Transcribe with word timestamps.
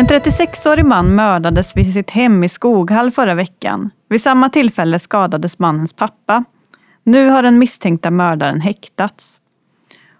En 0.00 0.06
36-årig 0.06 0.84
man 0.84 1.14
mördades 1.14 1.76
vid 1.76 1.92
sitt 1.92 2.10
hem 2.10 2.44
i 2.44 2.48
Skoghall 2.48 3.10
förra 3.10 3.34
veckan. 3.34 3.90
Vid 4.08 4.22
samma 4.22 4.48
tillfälle 4.48 4.98
skadades 4.98 5.58
mannens 5.58 5.92
pappa. 5.92 6.44
Nu 7.04 7.28
har 7.28 7.42
den 7.42 7.58
misstänkta 7.58 8.10
mördaren 8.10 8.60
häktats. 8.60 9.40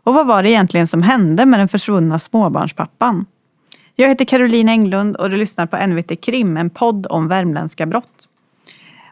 Och 0.05 0.15
vad 0.15 0.27
var 0.27 0.43
det 0.43 0.51
egentligen 0.51 0.87
som 0.87 1.03
hände 1.03 1.47
med 1.47 1.61
den 1.61 1.69
försvunna 1.69 2.19
småbarnspappan? 2.19 3.27
Jag 3.95 4.09
heter 4.09 4.25
Caroline 4.25 4.69
Englund 4.69 5.17
och 5.17 5.31
du 5.31 5.37
lyssnar 5.37 5.67
på 5.67 5.87
NVT 5.87 6.21
Krim, 6.25 6.57
en 6.57 6.71
podd 6.71 7.07
om 7.11 7.29
värmländska 7.29 7.87
brott. 7.87 8.29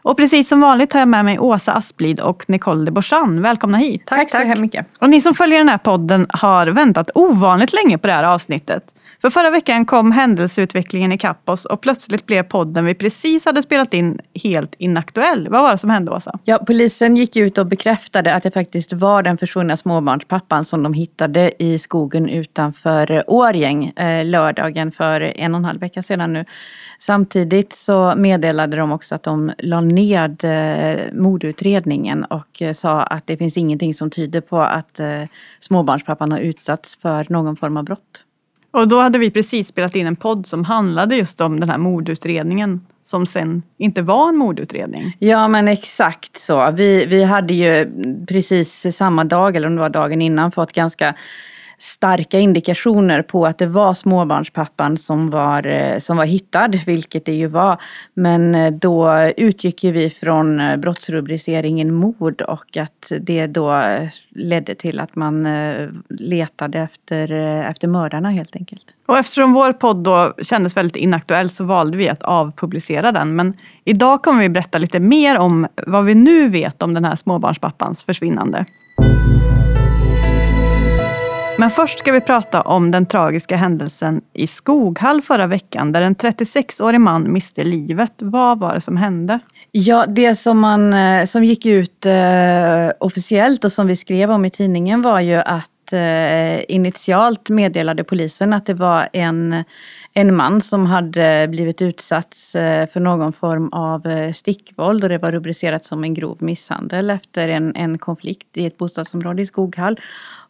Och 0.03 0.17
precis 0.17 0.49
som 0.49 0.61
vanligt 0.61 0.93
har 0.93 0.99
jag 0.99 1.07
med 1.07 1.25
mig 1.25 1.39
Åsa 1.39 1.73
Asplid 1.73 2.19
och 2.19 2.49
Nicole 2.49 2.85
de 2.85 2.91
Borsan. 2.91 3.41
Välkomna 3.41 3.77
hit. 3.77 4.03
Tack, 4.05 4.31
tack 4.31 4.55
så 4.55 4.61
mycket. 4.61 4.87
Och 4.99 5.09
ni 5.09 5.21
som 5.21 5.33
följer 5.33 5.57
den 5.57 5.69
här 5.69 5.77
podden 5.77 6.27
har 6.29 6.67
väntat 6.67 7.09
ovanligt 7.15 7.73
länge 7.73 7.97
på 7.97 8.07
det 8.07 8.13
här 8.13 8.23
avsnittet. 8.23 8.83
För 9.21 9.29
förra 9.29 9.49
veckan 9.49 9.85
kom 9.85 10.11
händelseutvecklingen 10.11 11.11
ikapp 11.11 11.49
oss 11.49 11.65
och 11.65 11.81
plötsligt 11.81 12.25
blev 12.25 12.43
podden 12.43 12.85
vi 12.85 12.93
precis 12.93 13.45
hade 13.45 13.61
spelat 13.61 13.93
in 13.93 14.19
helt 14.43 14.75
inaktuell. 14.77 15.47
Vad 15.49 15.61
var 15.61 15.71
det 15.71 15.77
som 15.77 15.89
hände 15.89 16.11
Åsa? 16.11 16.39
Ja, 16.43 16.57
polisen 16.67 17.15
gick 17.15 17.35
ut 17.35 17.57
och 17.57 17.65
bekräftade 17.65 18.33
att 18.33 18.43
det 18.43 18.51
faktiskt 18.51 18.93
var 18.93 19.23
den 19.23 19.37
försvunna 19.37 19.77
småbarnspappan 19.77 20.65
som 20.65 20.83
de 20.83 20.93
hittade 20.93 21.63
i 21.63 21.79
skogen 21.79 22.29
utanför 22.29 23.23
Årgäng 23.27 23.85
eh, 23.85 24.25
lördagen 24.25 24.91
för 24.91 25.21
en 25.21 25.53
och 25.53 25.59
en 25.59 25.65
halv 25.65 25.79
vecka 25.79 26.03
sedan 26.03 26.33
nu. 26.33 26.45
Samtidigt 26.99 27.73
så 27.73 28.13
meddelade 28.17 28.77
de 28.77 28.91
också 28.91 29.15
att 29.15 29.23
de 29.23 29.51
la 29.57 29.81
ned 29.81 30.43
eh, 30.43 31.13
mordutredningen 31.13 32.23
och 32.23 32.61
eh, 32.61 32.73
sa 32.73 33.01
att 33.01 33.27
det 33.27 33.37
finns 33.37 33.57
ingenting 33.57 33.93
som 33.93 34.09
tyder 34.09 34.41
på 34.41 34.61
att 34.61 34.99
eh, 34.99 35.23
småbarnspappan 35.59 36.31
har 36.31 36.39
utsatts 36.39 36.97
för 37.01 37.25
någon 37.29 37.55
form 37.55 37.77
av 37.77 37.83
brott. 37.83 38.23
Och 38.71 38.87
då 38.87 38.99
hade 38.99 39.19
vi 39.19 39.31
precis 39.31 39.67
spelat 39.67 39.95
in 39.95 40.07
en 40.07 40.15
podd 40.15 40.45
som 40.45 40.65
handlade 40.65 41.15
just 41.15 41.41
om 41.41 41.59
den 41.59 41.69
här 41.69 41.77
mordutredningen 41.77 42.81
som 43.03 43.25
sen 43.25 43.63
inte 43.77 44.01
var 44.01 44.29
en 44.29 44.37
mordutredning. 44.37 45.15
Ja 45.19 45.47
men 45.47 45.67
exakt 45.67 46.37
så. 46.39 46.71
Vi, 46.71 47.05
vi 47.05 47.23
hade 47.23 47.53
ju 47.53 47.91
precis 48.27 48.97
samma 48.97 49.23
dag, 49.23 49.55
eller 49.55 49.67
om 49.67 49.75
det 49.75 49.81
var 49.81 49.89
dagen 49.89 50.21
innan, 50.21 50.51
fått 50.51 50.71
ganska 50.71 51.15
starka 51.79 52.39
indikationer 52.39 53.21
på 53.21 53.45
att 53.45 53.57
det 53.57 53.65
var 53.65 53.93
småbarnspappan 53.93 54.97
som 54.97 55.29
var, 55.29 55.67
eh, 55.67 55.97
som 55.97 56.17
var 56.17 56.25
hittad, 56.25 56.71
vilket 56.85 57.25
det 57.25 57.33
ju 57.33 57.47
var. 57.47 57.81
Men 58.13 58.55
eh, 58.55 58.73
då 58.73 59.13
utgick 59.37 59.83
ju 59.83 59.91
vi 59.91 60.09
från 60.09 60.59
eh, 60.59 60.77
brottsrubriceringen 60.77 61.93
mord 61.93 62.41
och 62.41 62.77
att 62.77 63.11
det 63.19 63.47
då 63.47 63.83
ledde 64.29 64.75
till 64.75 64.99
att 64.99 65.15
man 65.15 65.47
letade 66.09 66.79
efter, 66.79 67.31
efter 67.69 67.87
mördarna 67.87 68.29
helt 68.29 68.55
enkelt. 68.55 68.85
Och 69.05 69.17
eftersom 69.17 69.53
vår 69.53 69.73
podd 69.73 69.97
då 69.97 70.33
kändes 70.41 70.77
väldigt 70.77 70.95
inaktuell 70.95 71.49
så 71.49 71.63
valde 71.63 71.97
vi 71.97 72.09
att 72.09 72.23
avpublicera 72.23 73.11
den. 73.11 73.35
Men 73.35 73.53
idag 73.83 74.23
kommer 74.23 74.41
vi 74.41 74.49
berätta 74.49 74.77
lite 74.77 74.99
mer 74.99 75.37
om 75.37 75.67
vad 75.87 76.05
vi 76.05 76.15
nu 76.15 76.49
vet 76.49 76.83
om 76.83 76.93
den 76.93 77.05
här 77.05 77.15
småbarnspappans 77.15 78.03
försvinnande. 78.03 78.65
Men 81.59 81.69
först 81.69 81.99
ska 81.99 82.11
vi 82.11 82.21
prata 82.21 82.61
om 82.61 82.91
den 82.91 83.05
tragiska 83.05 83.55
händelsen 83.55 84.21
i 84.33 84.47
Skoghall 84.47 85.21
förra 85.21 85.47
veckan 85.47 85.91
där 85.91 86.01
en 86.01 86.15
36-årig 86.15 87.01
man 87.01 87.33
miste 87.33 87.63
livet. 87.63 88.13
Vad 88.17 88.59
var 88.59 88.73
det 88.73 88.81
som 88.81 88.97
hände? 88.97 89.39
Ja, 89.71 90.05
det 90.07 90.35
som, 90.35 90.59
man, 90.59 90.93
eh, 90.93 91.25
som 91.25 91.43
gick 91.43 91.65
ut 91.65 92.05
eh, 92.05 92.91
officiellt 92.99 93.65
och 93.65 93.71
som 93.71 93.87
vi 93.87 93.95
skrev 93.95 94.31
om 94.31 94.45
i 94.45 94.49
tidningen 94.49 95.01
var 95.01 95.19
ju 95.19 95.35
att 95.35 95.93
eh, 95.93 96.75
initialt 96.75 97.49
meddelade 97.49 98.03
polisen 98.03 98.53
att 98.53 98.65
det 98.65 98.73
var 98.73 99.09
en 99.13 99.63
en 100.13 100.35
man 100.35 100.61
som 100.61 100.85
hade 100.85 101.47
blivit 101.47 101.81
utsatt 101.81 102.35
eh, 102.55 102.85
för 102.85 102.99
någon 102.99 103.33
form 103.33 103.69
av 103.69 104.07
eh, 104.07 104.33
stickvåld 104.33 105.03
och 105.03 105.09
det 105.09 105.17
var 105.17 105.31
rubricerat 105.31 105.85
som 105.85 106.03
en 106.03 106.13
grov 106.13 106.37
misshandel 106.39 107.09
efter 107.09 107.49
en, 107.49 107.75
en 107.75 107.97
konflikt 107.97 108.57
i 108.57 108.65
ett 108.65 108.77
bostadsområde 108.77 109.41
i 109.41 109.45
Skoghall. 109.45 109.99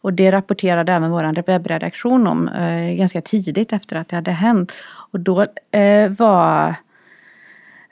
Och 0.00 0.12
det 0.12 0.32
rapporterade 0.32 0.92
även 0.92 1.10
vår 1.10 1.42
webbredaktion 1.46 2.26
om 2.26 2.48
eh, 2.48 2.94
ganska 2.94 3.20
tidigt 3.20 3.72
efter 3.72 3.96
att 3.96 4.08
det 4.08 4.16
hade 4.16 4.30
hänt. 4.30 4.72
Och 5.12 5.20
då 5.20 5.46
eh, 5.70 6.10
var 6.10 6.74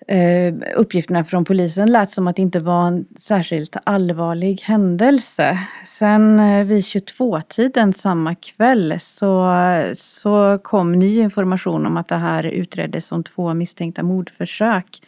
eh, 0.09 0.55
uppgifterna 0.77 1.25
från 1.25 1.45
polisen 1.45 1.93
lät 1.93 2.11
som 2.11 2.27
att 2.27 2.37
det 2.37 2.43
inte 2.43 2.61
var 2.61 2.87
en 2.87 3.07
särskilt 3.17 3.77
allvarlig 3.85 4.61
händelse. 4.65 5.59
Sen 5.87 6.41
eh, 6.41 6.65
vid 6.65 6.81
22-tiden 6.81 7.93
samma 7.93 8.35
kväll 8.35 8.95
så, 9.01 9.55
så 9.95 10.59
kom 10.63 10.93
ny 10.93 11.21
information 11.21 11.87
om 11.87 11.97
att 11.97 12.09
det 12.09 12.17
här 12.17 12.47
utreddes 12.47 13.07
som 13.07 13.25
två 13.25 13.55
misstänkta 13.55 14.03
mordförsök. 14.03 15.03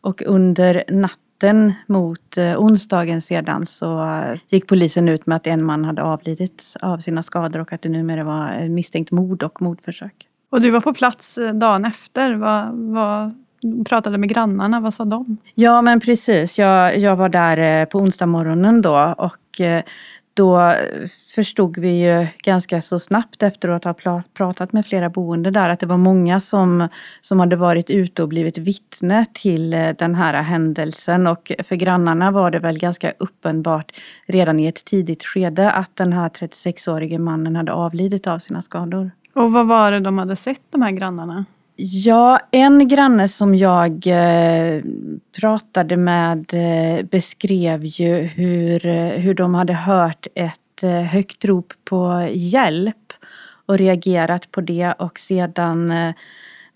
Och 0.00 0.22
under 0.26 0.84
natten 0.88 1.72
mot 1.86 2.36
eh, 2.36 2.60
onsdagen 2.60 3.20
sedan 3.20 3.66
så 3.66 4.20
gick 4.48 4.66
polisen 4.66 5.08
ut 5.08 5.26
med 5.26 5.36
att 5.36 5.46
en 5.46 5.64
man 5.64 5.84
hade 5.84 6.02
avlidit 6.02 6.76
av 6.80 6.98
sina 6.98 7.22
skador 7.22 7.60
och 7.60 7.72
att 7.72 7.82
det 7.82 7.88
numera 7.88 8.24
var 8.24 8.68
misstänkt 8.68 9.10
mord 9.10 9.42
och 9.42 9.62
mordförsök. 9.62 10.28
Och 10.50 10.60
du 10.60 10.70
var 10.70 10.80
på 10.80 10.94
plats 10.94 11.38
eh, 11.38 11.54
dagen 11.54 11.84
efter. 11.84 12.34
Vad, 12.34 12.70
vad 12.72 13.34
pratade 13.88 14.18
med 14.18 14.28
grannarna, 14.28 14.80
vad 14.80 14.94
sa 14.94 15.04
de? 15.04 15.36
Ja 15.54 15.82
men 15.82 16.00
precis, 16.00 16.58
jag, 16.58 16.98
jag 16.98 17.16
var 17.16 17.28
där 17.28 17.80
eh, 17.80 17.84
på 17.84 17.98
onsdag 17.98 18.26
morgonen 18.26 18.82
då 18.82 19.14
och 19.18 19.60
eh, 19.60 19.82
då 20.34 20.74
förstod 21.34 21.78
vi 21.78 21.88
ju 21.88 22.26
ganska 22.42 22.80
så 22.80 22.98
snabbt 22.98 23.42
efter 23.42 23.68
att 23.68 23.84
ha 23.84 24.22
pratat 24.34 24.72
med 24.72 24.86
flera 24.86 25.10
boende 25.10 25.50
där 25.50 25.68
att 25.68 25.80
det 25.80 25.86
var 25.86 25.96
många 25.96 26.40
som, 26.40 26.88
som 27.20 27.40
hade 27.40 27.56
varit 27.56 27.90
ute 27.90 28.22
och 28.22 28.28
blivit 28.28 28.58
vittne 28.58 29.26
till 29.32 29.74
eh, 29.74 29.88
den 29.98 30.14
här 30.14 30.42
händelsen 30.42 31.26
och 31.26 31.52
för 31.64 31.76
grannarna 31.76 32.30
var 32.30 32.50
det 32.50 32.58
väl 32.58 32.78
ganska 32.78 33.12
uppenbart 33.18 33.92
redan 34.26 34.60
i 34.60 34.66
ett 34.66 34.84
tidigt 34.84 35.24
skede 35.24 35.70
att 35.70 35.96
den 35.96 36.12
här 36.12 36.28
36-årige 36.28 37.18
mannen 37.18 37.56
hade 37.56 37.72
avlidit 37.72 38.26
av 38.26 38.38
sina 38.38 38.62
skador. 38.62 39.10
Och 39.34 39.52
vad 39.52 39.66
var 39.66 39.90
det 39.90 40.00
de 40.00 40.18
hade 40.18 40.36
sett 40.36 40.62
de 40.70 40.82
här 40.82 40.90
grannarna? 40.90 41.44
Ja, 41.84 42.40
en 42.50 42.88
granne 42.88 43.28
som 43.28 43.54
jag 43.54 44.06
eh, 44.06 44.82
pratade 45.40 45.96
med 45.96 46.54
eh, 46.54 47.04
beskrev 47.04 47.84
ju 47.84 48.14
hur, 48.14 48.86
eh, 48.86 49.08
hur 49.08 49.34
de 49.34 49.54
hade 49.54 49.72
hört 49.72 50.26
ett 50.34 50.58
högt 51.10 51.44
rop 51.44 51.72
på 51.84 52.28
hjälp 52.32 53.12
och 53.66 53.78
reagerat 53.78 54.50
på 54.50 54.60
det 54.60 54.92
och 54.98 55.18
sedan 55.18 55.90
eh, 55.90 56.14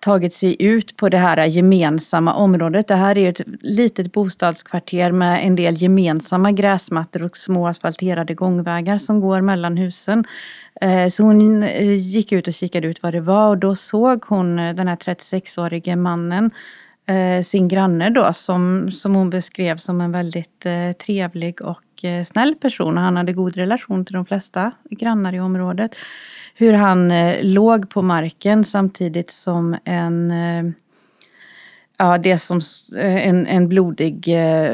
tagit 0.07 0.35
sig 0.35 0.57
ut 0.63 0.97
på 0.97 1.09
det 1.09 1.19
här 1.19 1.47
gemensamma 1.47 2.35
området. 2.35 2.89
Det 2.89 2.95
här 2.95 3.19
är 3.19 3.31
ett 3.31 3.41
litet 3.61 4.13
bostadskvarter 4.13 5.13
med 5.13 5.47
en 5.47 5.57
del 5.57 5.75
gemensamma 5.83 6.53
gräsmattor 6.53 7.23
och 7.23 7.37
små 7.37 7.67
asfalterade 7.67 8.35
gångvägar 8.35 8.99
som 8.99 9.21
går 9.21 9.41
mellan 9.41 9.77
husen. 9.77 10.25
Eh, 10.81 11.09
så 11.09 11.23
hon 11.23 11.63
eh, 11.63 11.95
gick 11.95 12.33
ut 12.33 12.49
och 12.49 12.55
kikade 12.55 12.87
ut 12.87 13.03
vad 13.03 13.15
det 13.15 13.21
var 13.21 13.49
och 13.49 13.59
då 13.59 13.77
såg 13.77 14.25
hon 14.25 14.59
eh, 14.59 14.75
den 14.75 14.89
här 14.89 14.97
36-årige 14.97 15.97
mannen 15.97 16.51
Eh, 17.09 17.43
sin 17.43 17.69
granne 17.69 18.11
då 18.11 18.33
som, 18.33 18.91
som 18.91 19.15
hon 19.15 19.31
beskrev 19.31 19.77
som 19.77 20.01
en 20.01 20.13
väldigt 20.13 20.67
eh, 20.67 20.93
trevlig 20.93 21.63
och 21.63 22.05
eh, 22.05 22.25
snäll 22.25 22.55
person. 22.55 22.97
Han 22.97 23.17
hade 23.17 23.33
god 23.33 23.57
relation 23.57 24.05
till 24.05 24.15
de 24.15 24.27
flesta 24.27 24.73
grannar 24.91 25.33
i 25.33 25.41
området 25.41 25.97
hur 26.55 26.73
han 26.73 27.11
eh, 27.11 27.37
låg 27.43 27.91
på 27.91 28.03
marken 28.03 28.65
samtidigt 28.65 29.31
som 29.31 29.77
en 29.85 30.31
eh, 30.31 30.73
Ja, 31.99 32.19
det 32.19 32.39
som 32.39 32.61
en, 32.97 33.47
en 33.47 33.69
blodig 33.69 34.25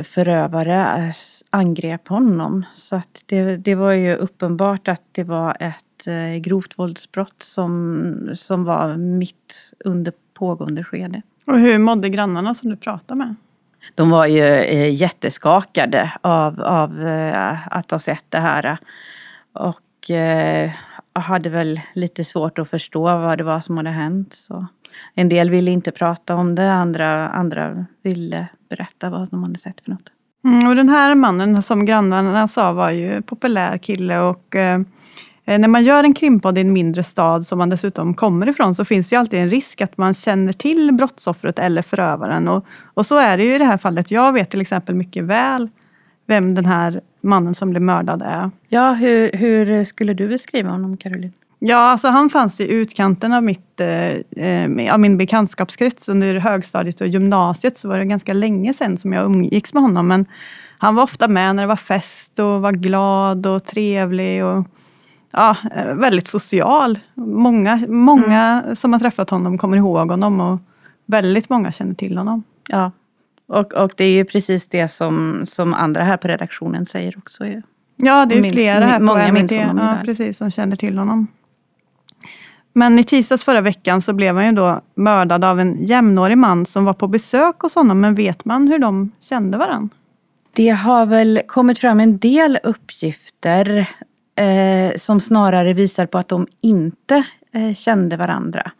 förövare 0.04 1.12
angrep 1.50 2.08
honom. 2.08 2.64
Så 2.74 2.96
att 2.96 3.22
det, 3.26 3.56
det 3.56 3.74
var 3.74 3.92
ju 3.92 4.14
uppenbart 4.14 4.88
att 4.88 5.02
det 5.12 5.24
var 5.24 5.56
ett 5.60 6.06
grovt 6.42 6.78
våldsbrott 6.78 7.42
som, 7.42 8.30
som 8.34 8.64
var 8.64 8.96
mitt 8.96 9.72
under 9.84 10.12
pågående 10.34 10.84
skede. 10.84 11.22
Och 11.46 11.58
hur 11.58 11.78
mådde 11.78 12.08
grannarna 12.08 12.54
som 12.54 12.70
du 12.70 12.76
pratade 12.76 13.18
med? 13.18 13.34
De 13.94 14.10
var 14.10 14.26
ju 14.26 14.44
eh, 14.44 14.94
jätteskakade 14.94 16.12
av, 16.20 16.60
av 16.60 17.06
eh, 17.06 17.76
att 17.76 17.90
ha 17.90 17.98
sett 17.98 18.24
det 18.28 18.38
här. 18.38 18.78
Och 19.52 20.10
eh, 20.10 20.70
hade 21.12 21.48
väl 21.48 21.80
lite 21.94 22.24
svårt 22.24 22.58
att 22.58 22.70
förstå 22.70 23.02
vad 23.02 23.38
det 23.38 23.44
var 23.44 23.60
som 23.60 23.76
hade 23.76 23.90
hänt. 23.90 24.34
Så 24.34 24.66
en 25.14 25.28
del 25.28 25.50
ville 25.50 25.70
inte 25.70 25.90
prata 25.90 26.34
om 26.34 26.54
det, 26.54 26.72
andra, 26.72 27.28
andra 27.28 27.84
ville 28.02 28.48
berätta 28.68 29.10
vad 29.10 29.30
de 29.30 29.42
hade 29.42 29.58
sett 29.58 29.80
för 29.80 29.90
något. 29.90 30.12
Mm, 30.44 30.68
och 30.68 30.76
den 30.76 30.88
här 30.88 31.14
mannen 31.14 31.62
som 31.62 31.84
grannarna 31.84 32.48
sa 32.48 32.72
var 32.72 32.90
ju 32.90 33.22
populär 33.22 33.78
kille 33.78 34.18
och 34.18 34.56
när 35.44 35.68
man 35.68 35.84
gör 35.84 36.04
en 36.04 36.14
krimpodd 36.14 36.58
i 36.58 36.60
en 36.60 36.72
mindre 36.72 37.02
stad 37.02 37.46
som 37.46 37.58
man 37.58 37.70
dessutom 37.70 38.14
kommer 38.14 38.48
ifrån 38.48 38.74
så 38.74 38.84
finns 38.84 39.08
det 39.08 39.14
ju 39.14 39.20
alltid 39.20 39.40
en 39.40 39.50
risk 39.50 39.80
att 39.80 39.98
man 39.98 40.14
känner 40.14 40.52
till 40.52 40.92
brottsoffret 40.92 41.58
eller 41.58 41.82
förövaren. 41.82 42.48
Och, 42.48 42.66
och 42.94 43.06
så 43.06 43.16
är 43.16 43.36
det 43.36 43.44
ju 43.44 43.54
i 43.54 43.58
det 43.58 43.64
här 43.64 43.78
fallet. 43.78 44.10
Jag 44.10 44.32
vet 44.32 44.50
till 44.50 44.60
exempel 44.60 44.94
mycket 44.94 45.24
väl 45.24 45.68
vem 46.26 46.54
den 46.54 46.64
här 46.64 47.00
mannen 47.20 47.54
som 47.54 47.70
blev 47.70 47.82
mördad 47.82 48.22
är. 48.22 48.50
Ja, 48.68 48.92
hur, 48.92 49.32
hur 49.32 49.84
skulle 49.84 50.14
du 50.14 50.28
beskriva 50.28 50.70
honom 50.70 50.96
Caroline? 50.96 51.32
Ja, 51.58 51.76
alltså 51.76 52.08
han 52.08 52.30
fanns 52.30 52.60
i 52.60 52.72
utkanten 52.72 53.32
av, 53.32 53.42
mitt, 53.42 53.80
eh, 53.80 54.92
av 54.92 55.00
min 55.00 55.16
bekantskapskrets 55.16 56.08
under 56.08 56.34
högstadiet 56.34 57.00
och 57.00 57.06
gymnasiet. 57.06 57.78
Så 57.78 57.88
var 57.88 57.98
det 57.98 58.04
ganska 58.04 58.32
länge 58.32 58.74
sedan 58.74 58.96
som 58.96 59.12
jag 59.12 59.24
umgicks 59.24 59.74
med 59.74 59.82
honom. 59.82 60.08
Men 60.08 60.26
han 60.78 60.94
var 60.94 61.02
ofta 61.02 61.28
med 61.28 61.56
när 61.56 61.62
det 61.62 61.66
var 61.66 61.76
fest 61.76 62.38
och 62.38 62.60
var 62.60 62.72
glad 62.72 63.46
och 63.46 63.64
trevlig. 63.64 64.44
Och, 64.44 64.66
ja, 65.32 65.56
väldigt 65.94 66.26
social. 66.26 66.98
Många, 67.14 67.84
många 67.88 68.62
mm. 68.64 68.76
som 68.76 68.92
har 68.92 69.00
träffat 69.00 69.30
honom 69.30 69.58
kommer 69.58 69.76
ihåg 69.76 70.10
honom 70.10 70.40
och 70.40 70.60
väldigt 71.06 71.48
många 71.48 71.72
känner 71.72 71.94
till 71.94 72.18
honom. 72.18 72.42
Ja, 72.68 72.90
och, 73.46 73.72
och 73.72 73.92
det 73.96 74.04
är 74.04 74.10
ju 74.10 74.24
precis 74.24 74.66
det 74.66 74.88
som, 74.88 75.42
som 75.44 75.74
andra 75.74 76.04
här 76.04 76.16
på 76.16 76.28
redaktionen 76.28 76.86
säger 76.86 77.18
också. 77.18 77.46
Ju. 77.46 77.62
Ja, 77.96 78.26
det 78.26 78.38
är 78.38 78.42
minns, 78.42 78.54
flera 78.54 78.86
här 78.86 78.98
på 78.98 79.04
många 79.04 79.32
MIT 79.32 79.52
ja, 79.52 79.96
precis, 80.04 80.38
som 80.38 80.50
känner 80.50 80.76
till 80.76 80.98
honom. 80.98 81.26
Men 82.72 82.98
i 82.98 83.04
tisdags 83.04 83.44
förra 83.44 83.60
veckan 83.60 84.02
så 84.02 84.12
blev 84.12 84.34
han 84.34 84.46
ju 84.46 84.52
då 84.52 84.80
mördad 84.94 85.44
av 85.44 85.60
en 85.60 85.84
jämnårig 85.84 86.38
man 86.38 86.66
som 86.66 86.84
var 86.84 86.94
på 86.94 87.08
besök 87.08 87.60
hos 87.60 87.74
honom. 87.74 88.00
Men 88.00 88.14
vet 88.14 88.44
man 88.44 88.68
hur 88.68 88.78
de 88.78 89.10
kände 89.20 89.58
varandra? 89.58 89.88
Det 90.52 90.68
har 90.68 91.06
väl 91.06 91.40
kommit 91.46 91.78
fram 91.78 92.00
en 92.00 92.18
del 92.18 92.58
uppgifter 92.62 93.88
eh, 94.34 94.96
som 94.96 95.20
snarare 95.20 95.72
visar 95.72 96.06
på 96.06 96.18
att 96.18 96.28
de 96.28 96.46
inte 96.60 97.24
eh, 97.52 97.74
kände 97.74 98.16
varandra. 98.16 98.72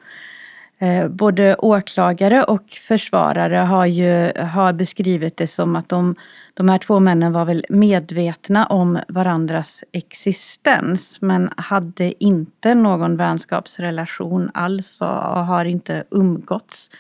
Eh, 0.83 1.09
både 1.09 1.57
åklagare 1.57 2.43
och 2.43 2.71
försvarare 2.71 3.57
har 3.57 3.87
ju 3.87 4.33
har 4.39 4.73
beskrivit 4.73 5.37
det 5.37 5.47
som 5.47 5.77
att 5.77 5.89
de, 5.89 6.15
de 6.55 6.69
här 6.69 6.79
två 6.79 7.01
männen 7.01 7.33
var 7.33 7.45
väl 7.45 7.67
medvetna 7.69 8.67
om 8.67 8.99
varandras 9.09 9.85
existens 9.93 11.19
men 11.21 11.51
hade 11.57 12.25
inte 12.25 12.75
någon 12.75 13.17
vänskapsrelation 13.17 14.51
alls 14.55 15.01
och 15.01 15.07
har 15.47 15.65
inte 15.65 16.05
umgåtts 16.11 16.91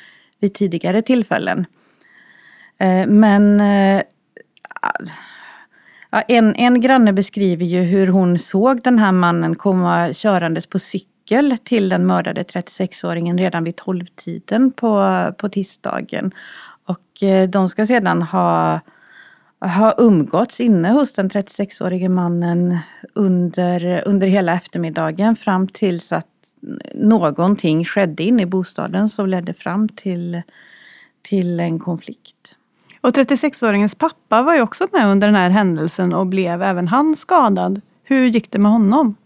vid 0.40 0.54
tidigare 0.54 1.02
tillfällen. 1.02 1.66
Eh, 2.78 3.06
men 3.06 3.60
eh, 3.60 4.02
Ja, 6.14 6.22
en, 6.22 6.54
en 6.54 6.80
granne 6.80 7.12
beskriver 7.12 7.64
ju 7.64 7.82
hur 7.82 8.06
hon 8.06 8.38
såg 8.38 8.82
den 8.82 8.98
här 8.98 9.12
mannen 9.12 9.54
komma 9.54 10.12
körandes 10.12 10.66
på 10.66 10.78
cykel 10.78 11.56
till 11.64 11.88
den 11.88 12.06
mördade 12.06 12.42
36-åringen 12.42 13.38
redan 13.38 13.64
vid 13.64 13.74
12-tiden 13.74 14.72
på, 14.72 15.24
på 15.38 15.48
tisdagen. 15.48 16.32
Och 16.84 17.22
eh, 17.22 17.48
de 17.48 17.68
ska 17.68 17.86
sedan 17.86 18.22
ha, 18.22 18.80
ha 19.60 19.94
umgåtts 19.98 20.60
inne 20.60 20.90
hos 20.90 21.12
den 21.12 21.30
36-årige 21.30 22.08
mannen 22.08 22.78
under, 23.14 24.02
under 24.06 24.26
hela 24.26 24.54
eftermiddagen 24.54 25.36
fram 25.36 25.68
tills 25.68 26.12
att 26.12 26.26
någonting 26.94 27.84
skedde 27.84 28.22
inne 28.22 28.42
i 28.42 28.46
bostaden 28.46 29.08
som 29.08 29.28
ledde 29.28 29.54
fram 29.54 29.88
till, 29.88 30.42
till 31.22 31.60
en 31.60 31.78
konflikt. 31.78 32.56
Och 33.02 33.10
36-åringens 33.10 33.98
pappa 33.98 34.42
var 34.42 34.54
ju 34.54 34.62
också 34.62 34.86
med 34.92 35.06
under 35.06 35.28
den 35.28 35.36
här 35.36 35.50
händelsen 35.50 36.14
och 36.14 36.26
blev 36.26 36.62
även 36.62 36.88
han 36.88 37.16
skadad. 37.16 37.80
Hur 38.04 38.26
gick 38.26 38.50
det 38.50 38.58
med 38.58 38.70
honom? 38.70 39.16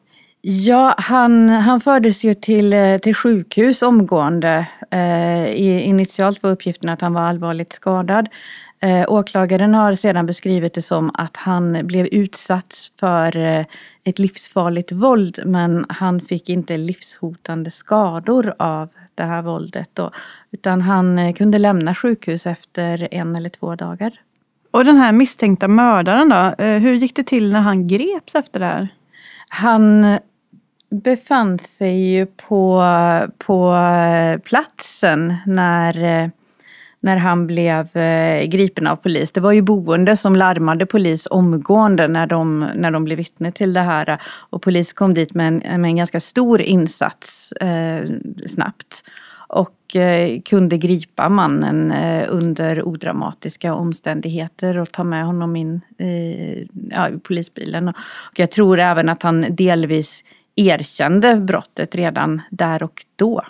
Ja, 0.40 0.94
han, 0.98 1.48
han 1.48 1.80
fördes 1.80 2.24
ju 2.24 2.34
till, 2.34 2.72
eh, 2.72 2.98
till 2.98 3.14
sjukhus 3.14 3.82
omgående. 3.82 4.66
Eh, 4.90 5.60
initialt 5.88 6.42
var 6.42 6.50
uppgiften 6.50 6.88
att 6.88 7.00
han 7.00 7.14
var 7.14 7.22
allvarligt 7.22 7.72
skadad. 7.72 8.28
Eh, 8.80 9.04
åklagaren 9.08 9.74
har 9.74 9.94
sedan 9.94 10.26
beskrivit 10.26 10.74
det 10.74 10.82
som 10.82 11.10
att 11.14 11.36
han 11.36 11.86
blev 11.86 12.06
utsatt 12.06 12.90
för 13.00 13.36
eh, 13.36 13.64
ett 14.04 14.18
livsfarligt 14.18 14.92
våld 14.92 15.40
men 15.44 15.86
han 15.88 16.20
fick 16.20 16.48
inte 16.48 16.76
livshotande 16.76 17.70
skador 17.70 18.54
av 18.58 18.88
det 19.16 19.24
här 19.24 19.42
våldet. 19.42 19.90
Då, 19.92 20.10
utan 20.50 20.80
han 20.80 21.18
eh, 21.18 21.34
kunde 21.34 21.58
lämna 21.58 21.94
sjukhus 21.94 22.46
efter 22.46 23.08
en 23.10 23.36
eller 23.36 23.48
två 23.48 23.74
dagar. 23.74 24.12
Och 24.70 24.84
den 24.84 24.96
här 24.96 25.12
misstänkta 25.12 25.68
mördaren 25.68 26.28
då, 26.28 26.64
eh, 26.64 26.78
hur 26.80 26.94
gick 26.94 27.16
det 27.16 27.24
till 27.24 27.52
när 27.52 27.60
han 27.60 27.88
greps 27.88 28.34
efter 28.34 28.60
det 28.60 28.66
här? 28.66 28.88
Han 29.48 30.18
befann 30.90 31.58
sig 31.58 32.10
ju 32.10 32.26
på, 32.26 32.84
på 33.38 33.76
platsen 34.44 35.34
när, 35.46 36.30
när 37.00 37.16
han 37.16 37.46
blev 37.46 37.96
eh, 37.96 38.44
gripen 38.44 38.86
av 38.86 38.96
polis. 38.96 39.32
Det 39.32 39.40
var 39.40 39.52
ju 39.52 39.62
boende 39.62 40.16
som 40.16 40.36
larmade 40.36 40.86
polis 40.86 41.26
omgående 41.30 42.08
när 42.08 42.26
de, 42.26 42.58
när 42.74 42.90
de 42.90 43.04
blev 43.04 43.18
vittne 43.18 43.52
till 43.52 43.72
det 43.72 43.80
här. 43.80 44.20
Och 44.24 44.62
polis 44.62 44.92
kom 44.92 45.14
dit 45.14 45.34
med 45.34 45.48
en, 45.48 45.80
med 45.80 45.88
en 45.88 45.96
ganska 45.96 46.20
stor 46.20 46.60
insats 46.60 47.52
eh, 47.52 48.10
snabbt. 48.46 49.02
Och 49.48 49.96
eh, 49.96 50.40
kunde 50.40 50.78
gripa 50.78 51.28
mannen 51.28 51.92
eh, 51.92 52.26
under 52.28 52.88
odramatiska 52.88 53.74
omständigheter 53.74 54.78
och 54.78 54.92
ta 54.92 55.04
med 55.04 55.26
honom 55.26 55.56
in 55.56 55.80
i 55.98 56.68
ja, 56.90 57.08
polisbilen. 57.22 57.88
Och 57.88 58.38
jag 58.38 58.50
tror 58.50 58.78
även 58.78 59.08
att 59.08 59.22
han 59.22 59.46
delvis 59.50 60.24
erkände 60.56 61.36
brottet 61.36 61.94
redan 61.94 62.42
där 62.50 62.82
och 62.82 63.04
då. 63.16 63.42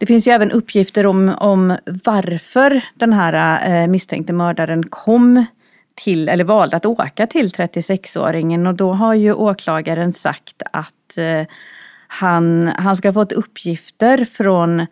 Det 0.00 0.06
finns 0.06 0.26
ju 0.26 0.32
även 0.32 0.50
uppgifter 0.50 1.06
om, 1.06 1.28
om 1.28 1.76
varför 2.04 2.84
den 2.94 3.12
här 3.12 3.68
eh, 3.68 3.88
misstänkte 3.88 4.32
mördaren 4.32 4.82
kom 4.82 5.44
till, 5.94 6.28
eller 6.28 6.44
valde 6.44 6.76
att 6.76 6.86
åka 6.86 7.26
till 7.26 7.46
36-åringen 7.46 8.66
och 8.66 8.74
då 8.74 8.92
har 8.92 9.14
ju 9.14 9.32
åklagaren 9.32 10.12
sagt 10.12 10.62
att 10.72 11.18
eh, 11.18 11.46
han, 12.08 12.66
han 12.66 12.96
ska 12.96 13.08
ha 13.08 13.12
fått 13.12 13.32
uppgifter 13.32 14.24
från 14.24 14.86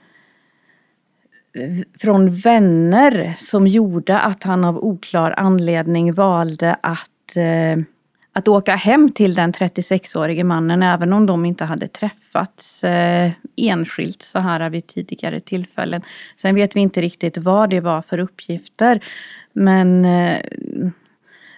från 1.99 2.31
vänner 2.31 3.35
som 3.39 3.67
gjorde 3.67 4.19
att 4.19 4.43
han 4.43 4.65
av 4.65 4.79
oklar 4.79 5.35
anledning 5.37 6.13
valde 6.13 6.77
att 6.81 7.37
eh, 7.37 7.85
att 8.33 8.49
åka 8.49 8.75
hem 8.75 9.13
till 9.13 9.35
den 9.35 9.53
36-årige 9.53 10.45
mannen 10.45 10.83
även 10.83 11.13
om 11.13 11.27
de 11.27 11.45
inte 11.45 11.65
hade 11.65 11.89
träffats 11.89 12.85
eh, 12.85 13.31
enskilt 13.57 14.23
så 14.23 14.39
här 14.39 14.71
vid 14.71 14.87
tidigare 14.87 15.41
tillfällen. 15.41 16.03
Sen 16.37 16.55
vet 16.55 16.77
vi 16.77 16.81
inte 16.81 17.01
riktigt 17.01 17.37
vad 17.37 17.71
det 17.71 17.81
var 17.81 18.03
för 18.03 18.19
uppgifter. 18.19 19.05
Men 19.53 20.05
eh, 20.05 20.39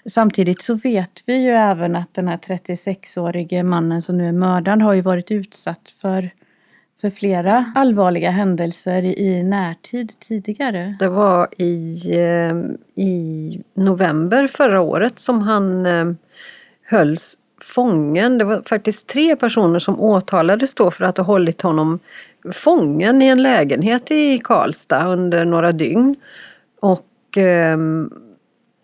samtidigt 0.07 0.63
så 0.63 0.75
vet 0.75 1.23
vi 1.27 1.43
ju 1.43 1.51
även 1.51 1.97
att 1.97 2.15
den 2.15 2.29
här 2.29 2.37
36-årige 2.37 3.63
mannen 3.63 4.03
som 4.03 4.19
nu 4.19 4.29
är 4.29 4.33
mördad 4.33 4.83
har 4.83 4.95
ju 4.95 5.01
varit 5.01 5.31
utsatt 5.31 5.95
för 6.01 6.31
för 7.01 7.11
flera 7.11 7.73
allvarliga 7.75 8.31
händelser 8.31 9.03
i 9.03 9.43
närtid 9.43 10.13
tidigare. 10.21 10.97
Det 10.99 11.09
var 11.09 11.49
i, 11.59 12.01
eh, 12.15 12.55
i 13.05 13.63
november 13.75 14.47
förra 14.47 14.81
året 14.81 15.19
som 15.19 15.43
han 15.43 15.87
eh, 15.87 16.13
hölls 16.91 17.39
fången. 17.63 18.39
Det 18.39 18.45
var 18.45 18.63
faktiskt 18.67 19.07
tre 19.07 19.37
personer 19.37 19.79
som 19.79 20.01
åtalades 20.01 20.75
då 20.75 20.91
för 20.91 21.05
att 21.05 21.17
ha 21.17 21.25
hållit 21.25 21.63
honom 21.63 21.99
fången 22.53 23.23
i 23.23 23.27
en 23.27 23.43
lägenhet 23.43 24.11
i 24.11 24.39
Karlstad 24.39 25.07
under 25.07 25.45
några 25.45 25.73
dygn. 25.73 26.17
Och 26.81 27.39
eh, 27.39 27.79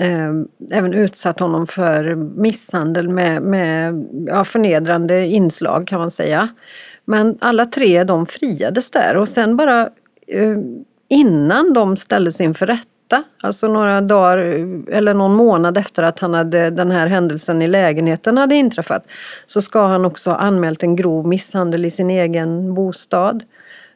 eh, 0.01 0.33
även 0.71 0.95
utsatt 0.95 1.41
honom 1.41 1.67
för 1.67 2.15
misshandel 2.15 3.09
med, 3.09 3.43
med 3.43 4.07
ja, 4.27 4.45
förnedrande 4.45 5.27
inslag 5.27 5.87
kan 5.87 6.01
man 6.01 6.11
säga. 6.11 6.49
Men 7.05 7.39
alla 7.41 7.67
tre 7.67 8.05
de 8.05 8.27
friades 8.27 8.91
där 8.91 9.17
och 9.17 9.29
sen 9.29 9.57
bara 9.57 9.81
eh, 10.27 10.59
innan 11.09 11.73
de 11.73 11.97
ställdes 11.97 12.41
inför 12.41 12.67
rätta 12.67 12.96
alltså 13.41 13.69
några 13.69 14.01
dagar 14.01 14.39
eller 14.91 15.15
någon 15.15 15.35
månad 15.35 15.77
efter 15.77 16.03
att 16.03 16.19
han 16.19 16.35
hade, 16.35 16.71
den 16.71 16.91
här 16.91 17.07
händelsen 17.07 17.63
i 17.63 17.67
lägenheten 17.67 18.39
hade 18.39 18.55
inträffat, 18.55 19.07
så 19.47 19.63
ska 19.63 19.87
han 19.87 20.05
också 20.05 20.31
ha 20.31 20.37
anmält 20.37 20.83
en 20.83 20.97
grov 20.97 21.27
misshandel 21.27 21.85
i 21.85 21.91
sin 21.91 22.11
egen 22.11 22.75
bostad. 22.75 23.45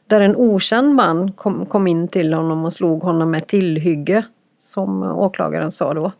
Där 0.07 0.21
en 0.21 0.35
okänd 0.35 0.95
man 0.95 1.31
kom, 1.31 1.65
kom 1.65 1.87
in 1.87 2.07
till 2.07 2.33
honom 2.33 2.65
och 2.65 2.73
slog 2.73 3.03
honom 3.03 3.31
med 3.31 3.47
tillhygge, 3.47 4.23
som 4.59 5.03
åklagaren 5.03 5.71
sa 5.71 5.93
då. 5.93 6.11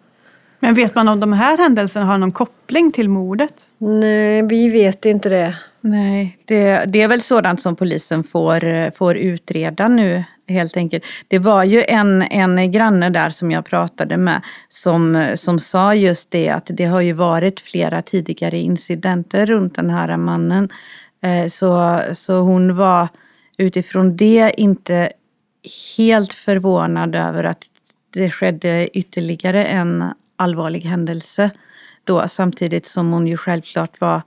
Men 0.59 0.73
vet 0.73 0.95
man 0.95 1.07
om 1.07 1.19
de 1.19 1.33
här 1.33 1.57
händelserna 1.57 2.05
har 2.05 2.17
någon 2.17 2.31
koppling 2.31 2.91
till 2.91 3.09
mordet? 3.09 3.53
Nej, 3.77 4.41
vi 4.41 4.69
vet 4.69 5.05
inte 5.05 5.29
det. 5.29 5.55
Nej, 5.81 6.37
det, 6.45 6.85
det 6.87 7.01
är 7.01 7.07
väl 7.07 7.21
sådant 7.21 7.61
som 7.61 7.75
polisen 7.75 8.23
får, 8.23 8.91
får 8.91 9.17
utreda 9.17 9.87
nu 9.87 10.23
helt 10.51 10.77
enkelt. 10.77 11.05
Det 11.27 11.39
var 11.39 11.63
ju 11.63 11.83
en, 11.83 12.21
en 12.21 12.71
granne 12.71 13.09
där 13.09 13.29
som 13.29 13.51
jag 13.51 13.65
pratade 13.65 14.17
med 14.17 14.41
som, 14.69 15.31
som 15.35 15.59
sa 15.59 15.95
just 15.95 16.31
det 16.31 16.49
att 16.49 16.67
det 16.69 16.85
har 16.85 17.01
ju 17.01 17.13
varit 17.13 17.59
flera 17.59 18.01
tidigare 18.01 18.59
incidenter 18.59 19.45
runt 19.45 19.75
den 19.75 19.89
här 19.89 20.17
mannen. 20.17 20.69
Eh, 21.21 21.47
så, 21.47 22.01
så 22.13 22.39
hon 22.39 22.75
var 22.75 23.07
utifrån 23.57 24.15
det 24.15 24.53
inte 24.57 25.11
helt 25.97 26.33
förvånad 26.33 27.15
över 27.15 27.43
att 27.43 27.65
det 28.13 28.29
skedde 28.29 28.97
ytterligare 28.97 29.65
en 29.65 30.03
allvarlig 30.35 30.81
händelse 30.81 31.51
då 32.03 32.27
samtidigt 32.27 32.87
som 32.87 33.11
hon 33.11 33.27
ju 33.27 33.37
självklart 33.37 34.01
var 34.01 34.21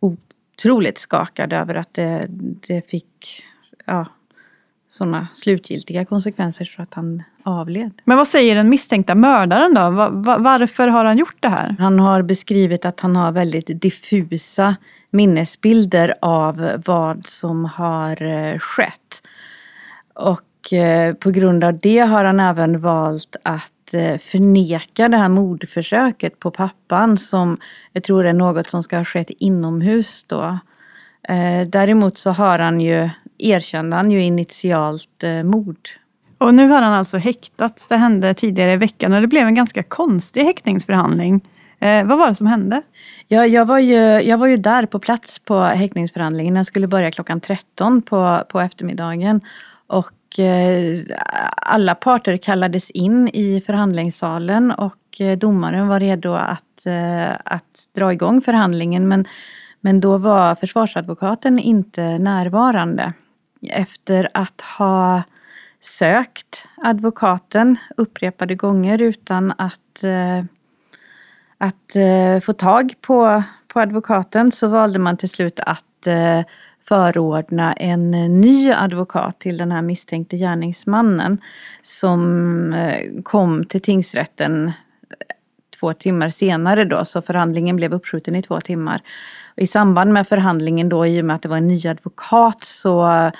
otroligt 0.00 0.98
skakad 0.98 1.52
över 1.52 1.74
att 1.74 1.94
det, 1.94 2.26
det 2.68 2.90
fick 2.90 3.44
ja, 3.86 4.06
sådana 4.88 5.26
slutgiltiga 5.34 6.04
konsekvenser 6.04 6.64
så 6.64 6.82
att 6.82 6.94
han 6.94 7.22
avled. 7.42 7.92
Men 8.04 8.16
vad 8.16 8.28
säger 8.28 8.54
den 8.54 8.68
misstänkta 8.68 9.14
mördaren 9.14 9.74
då? 9.74 9.90
Varför 10.38 10.88
har 10.88 11.04
han 11.04 11.18
gjort 11.18 11.36
det 11.40 11.48
här? 11.48 11.76
Han 11.78 12.00
har 12.00 12.22
beskrivit 12.22 12.84
att 12.84 13.00
han 13.00 13.16
har 13.16 13.32
väldigt 13.32 13.82
diffusa 13.82 14.76
minnesbilder 15.10 16.14
av 16.22 16.82
vad 16.86 17.26
som 17.26 17.64
har 17.64 18.22
eh, 18.22 18.58
skett. 18.58 19.22
Och 20.14 20.72
eh, 20.72 21.14
på 21.14 21.30
grund 21.30 21.64
av 21.64 21.78
det 21.78 21.98
har 21.98 22.24
han 22.24 22.40
även 22.40 22.80
valt 22.80 23.36
att 23.42 23.94
eh, 23.94 24.18
förneka 24.18 25.08
det 25.08 25.16
här 25.16 25.28
mordförsöket 25.28 26.38
på 26.38 26.50
pappan 26.50 27.18
som 27.18 27.58
jag 27.92 28.02
tror 28.02 28.26
är 28.26 28.32
något 28.32 28.70
som 28.70 28.82
ska 28.82 28.96
ha 28.96 29.04
skett 29.04 29.30
inomhus 29.30 30.24
då. 30.24 30.58
Däremot 31.66 32.18
så 32.18 32.30
har 32.30 32.58
han 32.58 32.80
ju, 32.80 33.10
erkände 33.38 33.96
han 33.96 34.10
ju 34.10 34.22
initialt 34.22 35.22
eh, 35.22 35.42
mord. 35.42 35.88
Och 36.38 36.54
nu 36.54 36.68
har 36.68 36.82
han 36.82 36.92
alltså 36.92 37.16
häktats. 37.16 37.86
Det 37.88 37.96
hände 37.96 38.34
tidigare 38.34 38.72
i 38.72 38.76
veckan 38.76 39.12
och 39.12 39.20
det 39.20 39.26
blev 39.26 39.46
en 39.46 39.54
ganska 39.54 39.82
konstig 39.82 40.44
häktningsförhandling. 40.44 41.40
Eh, 41.78 42.06
vad 42.06 42.18
var 42.18 42.28
det 42.28 42.34
som 42.34 42.46
hände? 42.46 42.82
Ja, 43.28 43.46
jag, 43.46 43.64
var 43.64 43.78
ju, 43.78 43.96
jag 44.20 44.38
var 44.38 44.46
ju 44.46 44.56
där 44.56 44.86
på 44.86 44.98
plats 44.98 45.38
på 45.38 45.60
häktningsförhandlingen. 45.60 46.54
Den 46.54 46.64
skulle 46.64 46.86
börja 46.86 47.10
klockan 47.10 47.40
13 47.40 48.02
på, 48.02 48.44
på 48.48 48.60
eftermiddagen. 48.60 49.40
Och 49.86 50.38
eh, 50.38 50.98
alla 51.56 51.94
parter 51.94 52.36
kallades 52.36 52.90
in 52.90 53.28
i 53.28 53.60
förhandlingssalen 53.66 54.70
och 54.70 55.20
eh, 55.20 55.38
domaren 55.38 55.88
var 55.88 56.00
redo 56.00 56.32
att, 56.32 56.86
eh, 56.86 57.30
att 57.44 57.88
dra 57.94 58.12
igång 58.12 58.40
förhandlingen. 58.40 59.08
Men, 59.08 59.24
men 59.80 60.00
då 60.00 60.18
var 60.18 60.54
försvarsadvokaten 60.54 61.58
inte 61.58 62.18
närvarande. 62.18 63.12
Efter 63.62 64.28
att 64.34 64.60
ha 64.60 65.22
sökt 65.80 66.66
advokaten 66.76 67.76
upprepade 67.96 68.54
gånger 68.54 69.02
utan 69.02 69.52
att 69.58 70.04
eh, 70.04 70.44
att 71.58 71.96
eh, 71.96 72.40
få 72.40 72.52
tag 72.52 72.94
på, 73.00 73.42
på 73.68 73.80
advokaten 73.80 74.52
så 74.52 74.68
valde 74.68 74.98
man 74.98 75.16
till 75.16 75.28
slut 75.28 75.60
att 75.60 76.06
eh, 76.06 76.42
förordna 76.88 77.72
en 77.72 78.10
ny 78.40 78.72
advokat 78.72 79.38
till 79.38 79.56
den 79.56 79.72
här 79.72 79.82
misstänkte 79.82 80.36
gärningsmannen 80.36 81.40
som 81.82 82.72
eh, 82.72 83.22
kom 83.22 83.64
till 83.64 83.80
tingsrätten 83.80 84.66
eh, 84.68 84.72
två 85.80 85.92
timmar 85.92 86.30
senare 86.30 86.84
då, 86.84 87.04
så 87.04 87.22
förhandlingen 87.22 87.76
blev 87.76 87.94
uppskjuten 87.94 88.36
i 88.36 88.42
två 88.42 88.60
timmar. 88.60 89.02
I 89.58 89.66
samband 89.66 90.12
med 90.12 90.28
förhandlingen 90.28 90.88
då, 90.88 91.06
i 91.06 91.20
och 91.20 91.24
med 91.24 91.36
att 91.36 91.42
det 91.42 91.48
var 91.48 91.56
en 91.56 91.68
ny 91.68 91.86
advokat, 91.86 92.64
så, 92.64 93.30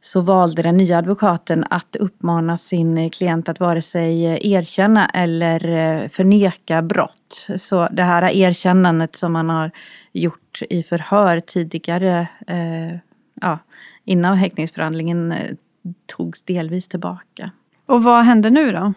så 0.00 0.20
valde 0.20 0.62
den 0.62 0.76
nya 0.76 0.98
advokaten 0.98 1.64
att 1.70 1.96
uppmana 1.96 2.58
sin 2.58 3.10
klient 3.10 3.48
att 3.48 3.60
vare 3.60 3.82
sig 3.82 4.22
erkänna 4.52 5.06
eller 5.06 5.68
eh, 5.68 6.08
förneka 6.08 6.82
brott. 6.82 7.46
Så 7.56 7.88
det 7.90 8.02
här 8.02 8.34
erkännandet 8.34 9.16
som 9.16 9.32
man 9.32 9.50
har 9.50 9.70
gjort 10.12 10.62
i 10.70 10.82
förhör 10.82 11.40
tidigare, 11.40 12.26
eh, 12.46 12.98
ja, 13.40 13.58
innan 14.04 14.36
häktningsförhandlingen, 14.36 15.32
eh, 15.32 15.54
togs 16.06 16.42
delvis 16.42 16.88
tillbaka. 16.88 17.50
Och 17.86 18.04
vad 18.04 18.24
händer 18.24 18.50
nu 18.50 18.72
då? 18.72 18.92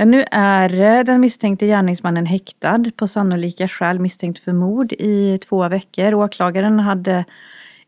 Ja, 0.00 0.04
nu 0.04 0.24
är 0.30 0.80
eh, 0.80 1.04
den 1.04 1.20
misstänkte 1.20 1.66
gärningsmannen 1.66 2.26
häktad 2.26 2.84
på 2.96 3.08
sannolika 3.08 3.68
skäl 3.68 3.98
misstänkt 3.98 4.38
för 4.38 4.52
mord 4.52 4.92
i 4.92 5.38
två 5.38 5.68
veckor. 5.68 6.14
Åklagaren 6.14 6.80
hade 6.80 7.24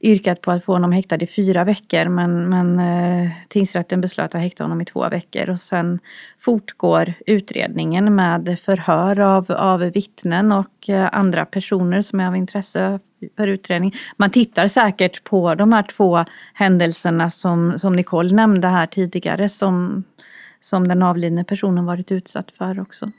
yrkat 0.00 0.40
på 0.40 0.50
att 0.50 0.64
få 0.64 0.73
honom 0.73 0.93
häktad 0.93 1.17
i 1.17 1.26
fyra 1.26 1.64
veckor 1.64 2.09
men, 2.09 2.49
men 2.49 2.79
eh, 2.79 3.31
tingsrätten 3.49 4.00
beslöt 4.00 4.35
att 4.35 4.40
häkta 4.40 4.64
honom 4.64 4.81
i 4.81 4.85
två 4.85 5.09
veckor. 5.09 5.50
Och 5.50 5.61
sen 5.61 5.99
fortgår 6.38 7.14
utredningen 7.26 8.14
med 8.14 8.59
förhör 8.61 9.21
av, 9.21 9.52
av 9.52 9.81
vittnen 9.81 10.52
och 10.52 10.88
eh, 10.88 11.09
andra 11.12 11.45
personer 11.45 12.02
som 12.02 12.21
är 12.21 12.26
av 12.26 12.37
intresse 12.37 13.00
för 13.37 13.47
utredning. 13.47 13.95
Man 14.17 14.31
tittar 14.31 14.69
säkert 14.69 15.25
på 15.25 15.55
de 15.55 15.73
här 15.73 15.83
två 15.83 16.25
händelserna 16.55 17.31
som, 17.31 17.79
som 17.79 17.97
Nicole 17.97 18.35
nämnde 18.35 18.69
här 18.69 18.87
tidigare 18.87 19.49
som, 19.49 20.05
som 20.61 20.88
den 20.88 21.02
avlidne 21.02 21.45
personen 21.45 21.87
varit 21.87 22.12
utsatt 22.12 22.50
för 22.59 22.81
också. 22.81 23.11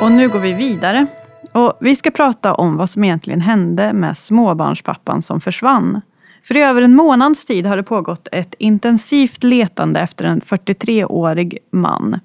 Och 0.00 0.12
nu 0.12 0.28
går 0.28 0.38
vi 0.38 0.52
vidare. 0.52 1.06
Och 1.52 1.78
vi 1.80 1.96
ska 1.96 2.10
prata 2.10 2.54
om 2.54 2.76
vad 2.76 2.90
som 2.90 3.04
egentligen 3.04 3.40
hände 3.40 3.92
med 3.92 4.18
småbarnspappan 4.18 5.22
som 5.22 5.40
försvann. 5.40 6.00
För 6.44 6.56
i 6.56 6.62
över 6.62 6.82
en 6.82 6.94
månads 6.94 7.44
tid 7.44 7.66
har 7.66 7.76
det 7.76 7.82
pågått 7.82 8.28
ett 8.32 8.54
intensivt 8.58 9.44
letande 9.44 10.00
efter 10.00 10.24
en 10.24 10.40
43-årig 10.40 11.58
man. 11.70 12.20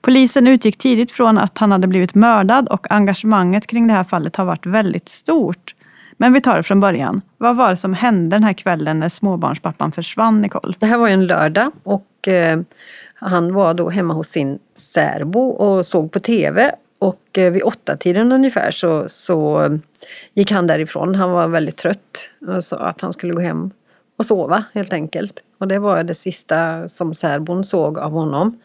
Polisen 0.00 0.46
utgick 0.46 0.78
tidigt 0.78 1.12
från 1.12 1.38
att 1.38 1.58
han 1.58 1.72
hade 1.72 1.86
blivit 1.86 2.14
mördad 2.14 2.68
och 2.68 2.92
engagemanget 2.92 3.66
kring 3.66 3.86
det 3.86 3.92
här 3.92 4.04
fallet 4.04 4.36
har 4.36 4.44
varit 4.44 4.66
väldigt 4.66 5.08
stort. 5.08 5.74
Men 6.20 6.32
vi 6.32 6.40
tar 6.40 6.56
det 6.56 6.62
från 6.62 6.80
början. 6.80 7.22
Vad 7.38 7.56
var 7.56 7.70
det 7.70 7.76
som 7.76 7.94
hände 7.94 8.36
den 8.36 8.44
här 8.44 8.52
kvällen 8.52 9.00
när 9.00 9.08
småbarnspappan 9.08 9.92
försvann, 9.92 10.42
Nicole? 10.42 10.74
Det 10.78 10.86
här 10.86 10.98
var 10.98 11.08
ju 11.08 11.14
en 11.14 11.26
lördag 11.26 11.72
och 11.82 12.28
eh, 12.28 12.60
han 13.14 13.54
var 13.54 13.74
då 13.74 13.88
hemma 13.90 14.14
hos 14.14 14.28
sin 14.28 14.58
särbo 14.74 15.48
och 15.48 15.86
såg 15.86 16.12
på 16.12 16.20
TV. 16.20 16.72
Och 16.98 17.38
eh, 17.38 17.52
vid 17.52 17.62
åtta 17.62 17.96
tiden 17.96 18.32
ungefär 18.32 18.70
så, 18.70 19.08
så 19.08 19.62
eh, 19.62 19.70
gick 20.34 20.50
han 20.50 20.66
därifrån. 20.66 21.14
Han 21.14 21.30
var 21.30 21.48
väldigt 21.48 21.76
trött 21.76 22.30
och 22.46 22.64
sa 22.64 22.76
att 22.76 23.00
han 23.00 23.12
skulle 23.12 23.34
gå 23.34 23.40
hem 23.40 23.70
och 24.18 24.26
sova 24.26 24.64
helt 24.72 24.92
enkelt. 24.92 25.42
Och 25.58 25.68
det 25.68 25.78
var 25.78 26.02
det 26.02 26.14
sista 26.14 26.88
som 26.88 27.14
särbon 27.14 27.64
såg 27.64 27.98
av 27.98 28.12
honom. 28.12 28.58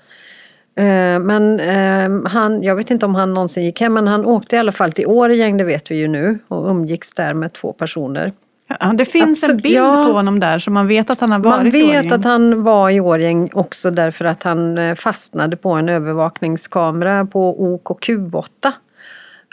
Eh, 0.78 1.20
Men 1.20 1.60
eh, 1.60 2.30
han, 2.32 2.64
jag 2.64 2.76
vet 2.76 2.92
inte 2.92 3.06
om 3.06 3.16
han 3.16 3.34
någonsin 3.34 3.64
gick 3.64 3.82
hem, 3.82 3.94
men 3.94 4.08
han 4.08 4.26
åkte 4.26 4.56
i 4.56 4.60
alla 4.60 4.72
fall 4.72 4.92
till 4.92 5.08
Årjäng, 5.08 5.58
det 5.58 5.64
vet 5.64 5.92
vi 5.92 5.96
ju 5.96 6.08
nu, 6.08 6.40
och 6.48 6.70
umgicks 6.70 7.14
där 7.14 7.34
med 7.34 7.54
två 7.54 7.74
personer. 7.74 8.34
Ja, 8.80 8.94
det 8.94 9.06
finns 9.06 9.44
en 9.44 9.50
Absolut, 9.50 9.64
bild 9.64 9.76
ja. 9.76 10.04
på 10.08 10.14
honom 10.14 10.40
där 10.40 10.60
så 10.60 10.72
man 10.72 10.88
vet 10.88 11.10
att 11.10 11.20
han 11.20 11.32
har 11.32 11.40
varit 11.40 11.58
Man 11.58 11.68
i 11.68 11.70
vet 11.70 11.90
Årjäng. 11.90 12.12
att 12.12 12.24
han 12.24 12.64
var 12.64 12.90
i 12.90 13.00
Årjäng 13.00 13.50
också 13.54 13.92
därför 13.92 14.26
att 14.26 14.44
han 14.44 14.78
eh, 14.78 14.96
fastnade 14.96 15.58
på 15.58 15.72
en 15.72 15.90
övervakningskamera 15.90 17.26
på 17.26 17.56
OKQ8. 17.88 18.72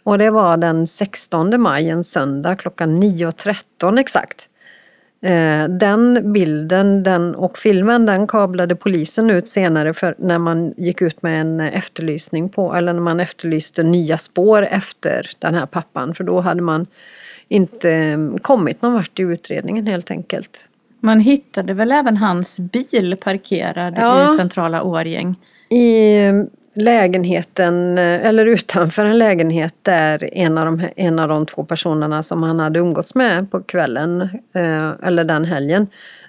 Och 0.05 0.19
det 0.19 0.31
var 0.31 0.57
den 0.57 0.87
16 0.87 1.61
maj, 1.63 1.91
en 1.91 2.05
söndag, 2.05 2.57
klockan 2.57 3.03
9.13 3.03 4.01
exakt. 4.01 4.49
Eh, 5.23 5.69
Den 5.69 6.33
bilden 6.33 7.03
den, 7.03 7.35
och 7.35 7.59
filmen 7.59 8.07
den 8.07 8.27
kablade 8.27 8.77
polisen 8.77 9.31
ut 9.31 9.49
senare 9.49 9.95
för 9.95 10.15
när 10.19 10.39
man 10.39 10.75
gick 10.77 11.03
ut 11.03 11.23
med 11.23 11.41
en 11.41 11.61
efterlysning 11.61 12.49
på, 12.49 12.75
eller 12.75 12.93
när 12.93 13.01
man 13.01 13.21
efterlyste 13.21 13.83
nya 13.83 14.19
spår 14.19 14.63
efter 14.71 15.31
den 15.39 15.55
här 15.55 15.67
pappan. 15.67 16.15
För 16.15 16.25
då 16.25 16.41
hade 16.41 16.63
man 16.63 16.87
inte 17.49 17.91
eh, 17.91 18.19
kommit 18.43 18.83
någon 18.83 18.95
vart 18.95 19.19
i 19.19 19.23
utredningen 19.23 19.87
helt 19.87 20.11
enkelt. 20.11 20.69
Man 21.01 21.21
hittade 21.21 21.75
väl 21.75 21.93
även 21.93 22.17
hans 22.17 22.59
bil 22.61 23.17
parkerad 23.21 23.95
Ja. 23.99 24.35
i 24.35 24.37
centrala 24.37 24.83
Årjäng. 24.83 25.35
I 25.69 26.17
lägenheten, 26.75 27.99
eh, 27.99 28.27
eller 28.27 28.47
utanför 28.47 29.05
en 29.05 29.19
lägenhet 29.19 29.75
där 29.83 30.35
en 30.35 30.59
av, 30.59 30.67
de, 30.67 30.89
en 30.97 31.19
av 31.19 31.29
de 31.29 31.47
två 31.47 31.65
personerna 31.65 32.23
som 32.23 32.43
han 32.43 32.59
hade 32.59 32.79
umgåtts 32.79 33.15
med 33.15 33.51
på 33.51 33.63
kvällen, 33.63 34.21
eh, 34.55 34.91
eller 35.03 35.25
den 35.25 35.45
helgen, 35.45 35.87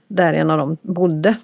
där 0.08 0.34
en 0.34 0.50
av 0.50 0.58
dem 0.58 0.78
bodde. 0.82 1.36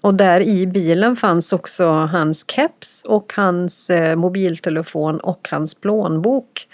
Och 0.00 0.14
där 0.14 0.40
i 0.40 0.66
bilen 0.66 1.16
fanns 1.16 1.52
också 1.52 1.84
hans 1.86 2.44
keps 2.50 3.02
och 3.02 3.32
hans 3.36 3.90
eh, 3.90 4.16
mobiltelefon 4.16 5.20
och 5.20 5.48
hans 5.50 5.74
plånbok. 5.74 6.68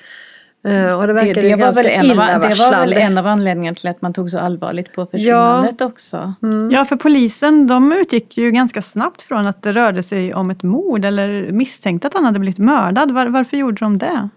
Eh, 0.66 0.99
Och 0.99 1.06
det 1.06 1.12
Det, 1.12 1.32
det, 1.32 1.56
var 1.56 1.73
väl 1.73 1.87
en 1.87 2.11
av, 2.11 2.40
det 2.40 2.54
var 2.54 2.70
väl 2.70 2.92
en 2.92 3.18
av 3.18 3.26
anledningarna 3.26 3.75
till 3.75 3.88
att 3.88 4.02
man 4.02 4.12
tog 4.12 4.30
så 4.30 4.38
allvarligt 4.38 4.92
på 4.92 5.06
försvinnandet 5.06 5.80
också. 5.80 6.35
Ja, 6.73 6.85
för 6.85 6.96
polisen 6.96 7.66
de 7.66 7.92
utgick 7.92 8.38
ju 8.38 8.50
ganska 8.50 8.82
snabbt 8.82 9.23
från 9.23 9.46
att 9.46 9.62
det 9.62 9.73
rörde 9.73 10.02
sig 10.02 10.35
om 10.35 10.50
ett 10.50 10.62
mord 10.62 11.04
eller 11.04 11.52
misstänkte 11.52 12.06
att 12.06 12.14
han 12.14 12.25
hade 12.25 12.38
blivit 12.38 12.58
mördad. 12.58 13.11
Var, 13.11 13.26
varför 13.26 13.56
gjorde 13.56 13.80
de 13.80 13.99
det? 13.99 14.28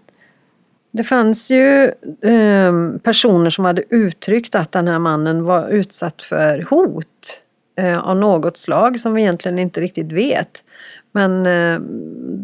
Det 0.92 1.04
fanns 1.04 1.50
ju 1.50 1.84
eh, 2.22 2.72
personer 3.02 3.50
som 3.50 3.64
hade 3.64 3.82
uttryckt 3.90 4.54
att 4.54 4.72
den 4.72 4.88
här 4.88 4.98
mannen 4.98 5.44
var 5.44 5.68
utsatt 5.68 6.22
för 6.22 6.66
hot 6.70 7.06
eh, 7.78 7.98
av 7.98 8.16
något 8.16 8.56
slag 8.56 9.00
som 9.00 9.14
vi 9.14 9.22
egentligen 9.22 9.58
inte 9.58 9.80
riktigt 9.80 10.12
vet. 10.12 10.62
Men 11.12 11.46
eh, 11.46 11.80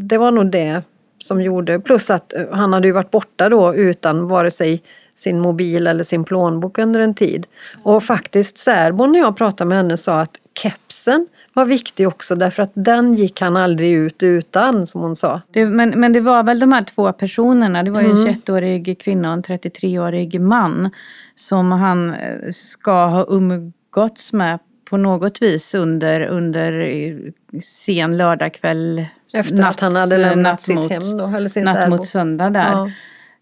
det 0.09 0.19
var 0.19 0.31
nog 0.31 0.51
det 0.51 0.83
som 1.19 1.43
gjorde, 1.43 1.81
plus 1.81 2.11
att 2.11 2.33
eh, 2.33 2.45
han 2.53 2.73
hade 2.73 2.89
ju 2.89 2.93
varit 2.93 3.11
borta 3.11 3.49
då 3.49 3.75
utan 3.75 4.29
vare 4.29 4.51
sig 4.51 4.83
sin 5.15 5.41
mobil 5.41 5.87
eller 5.87 6.05
sin 6.05 6.25
plånbok 6.25 6.79
under 6.79 7.01
en 7.01 7.15
tid. 7.15 7.47
Och 7.83 8.05
faktiskt 8.05 8.59
särbon 8.59 9.13
när 9.13 9.19
jag 9.19 9.37
pratade 9.37 9.69
med 9.69 9.79
henne 9.79 9.97
sa 9.97 10.21
att 10.21 10.41
kepsen 10.63 11.27
var 11.53 11.65
viktig 11.65 12.09
också 12.09 12.35
därför 12.35 12.63
att 12.63 12.73
den 12.75 13.15
gick 13.15 13.41
han 13.41 13.57
aldrig 13.57 13.93
ut 13.93 14.23
utan 14.23 14.87
som 14.87 15.01
hon 15.01 15.17
sa. 15.17 15.41
Det, 15.53 15.67
men, 15.67 15.91
men 15.91 16.13
det 16.13 16.21
var 16.21 16.43
väl 16.43 16.59
de 16.59 16.73
här 16.73 16.83
två 16.83 17.13
personerna, 17.13 17.83
det 17.83 17.91
var 17.91 18.03
ju 18.03 18.11
en 18.11 18.17
21-årig 18.17 19.01
kvinna 19.01 19.29
och 19.29 19.35
en 19.35 19.43
33-årig 19.43 20.41
man 20.41 20.91
som 21.37 21.73
han 21.73 22.15
eh, 22.15 22.51
ska 22.53 23.07
ha 23.07 23.27
umgåtts 23.29 24.33
med 24.33 24.59
på 24.91 24.97
något 24.97 25.43
vis 25.43 25.75
under, 25.75 26.21
under 26.21 26.73
eh, 26.81 27.15
sen 27.63 28.17
lördagkväll. 28.17 29.07
Efter 29.33 29.65
att 29.67 29.81
han 29.81 29.97
hade 29.97 30.19
lämnat 30.19 30.53
natt 30.53 30.61
sitt 30.61 30.77
mot- 30.77 30.91
hem 30.91 31.17
då, 31.19 31.27
eller 31.27 31.49
sin 31.49 31.65
Natt 31.65 31.77
särbo. 31.77 31.97
mot 31.97 32.07
söndag 32.09 32.51
där. 32.51 32.71
Ja. 32.73 32.91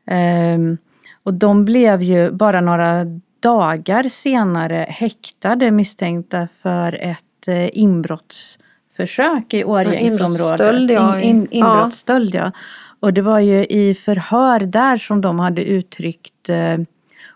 Ehm, 0.06 0.78
och 1.22 1.34
de 1.34 1.64
blev 1.64 2.02
ju 2.02 2.30
bara 2.30 2.60
några 2.60 3.04
dagar 3.42 4.08
senare 4.08 4.86
häktade 4.88 5.70
misstänkta 5.70 6.48
för 6.62 6.92
ett 7.02 7.48
eh, 7.48 7.78
inbrottsförsök 7.78 9.54
i 9.54 9.64
Årgängsområdet. 9.64 10.30
inbrottsstöld, 10.30 10.90
ja. 10.90 11.20
In, 11.20 11.30
in, 11.30 11.48
Ja. 11.50 11.58
inbrottsstöld, 11.76 12.34
ja. 12.34 12.52
Och 13.00 13.12
det 13.12 13.22
var 13.22 13.38
ju 13.38 13.64
i 13.66 13.94
förhör 13.94 14.60
där 14.60 14.96
som 14.96 15.20
de 15.20 15.38
hade 15.38 15.64
uttryckt 15.64 16.48
eh, 16.48 16.76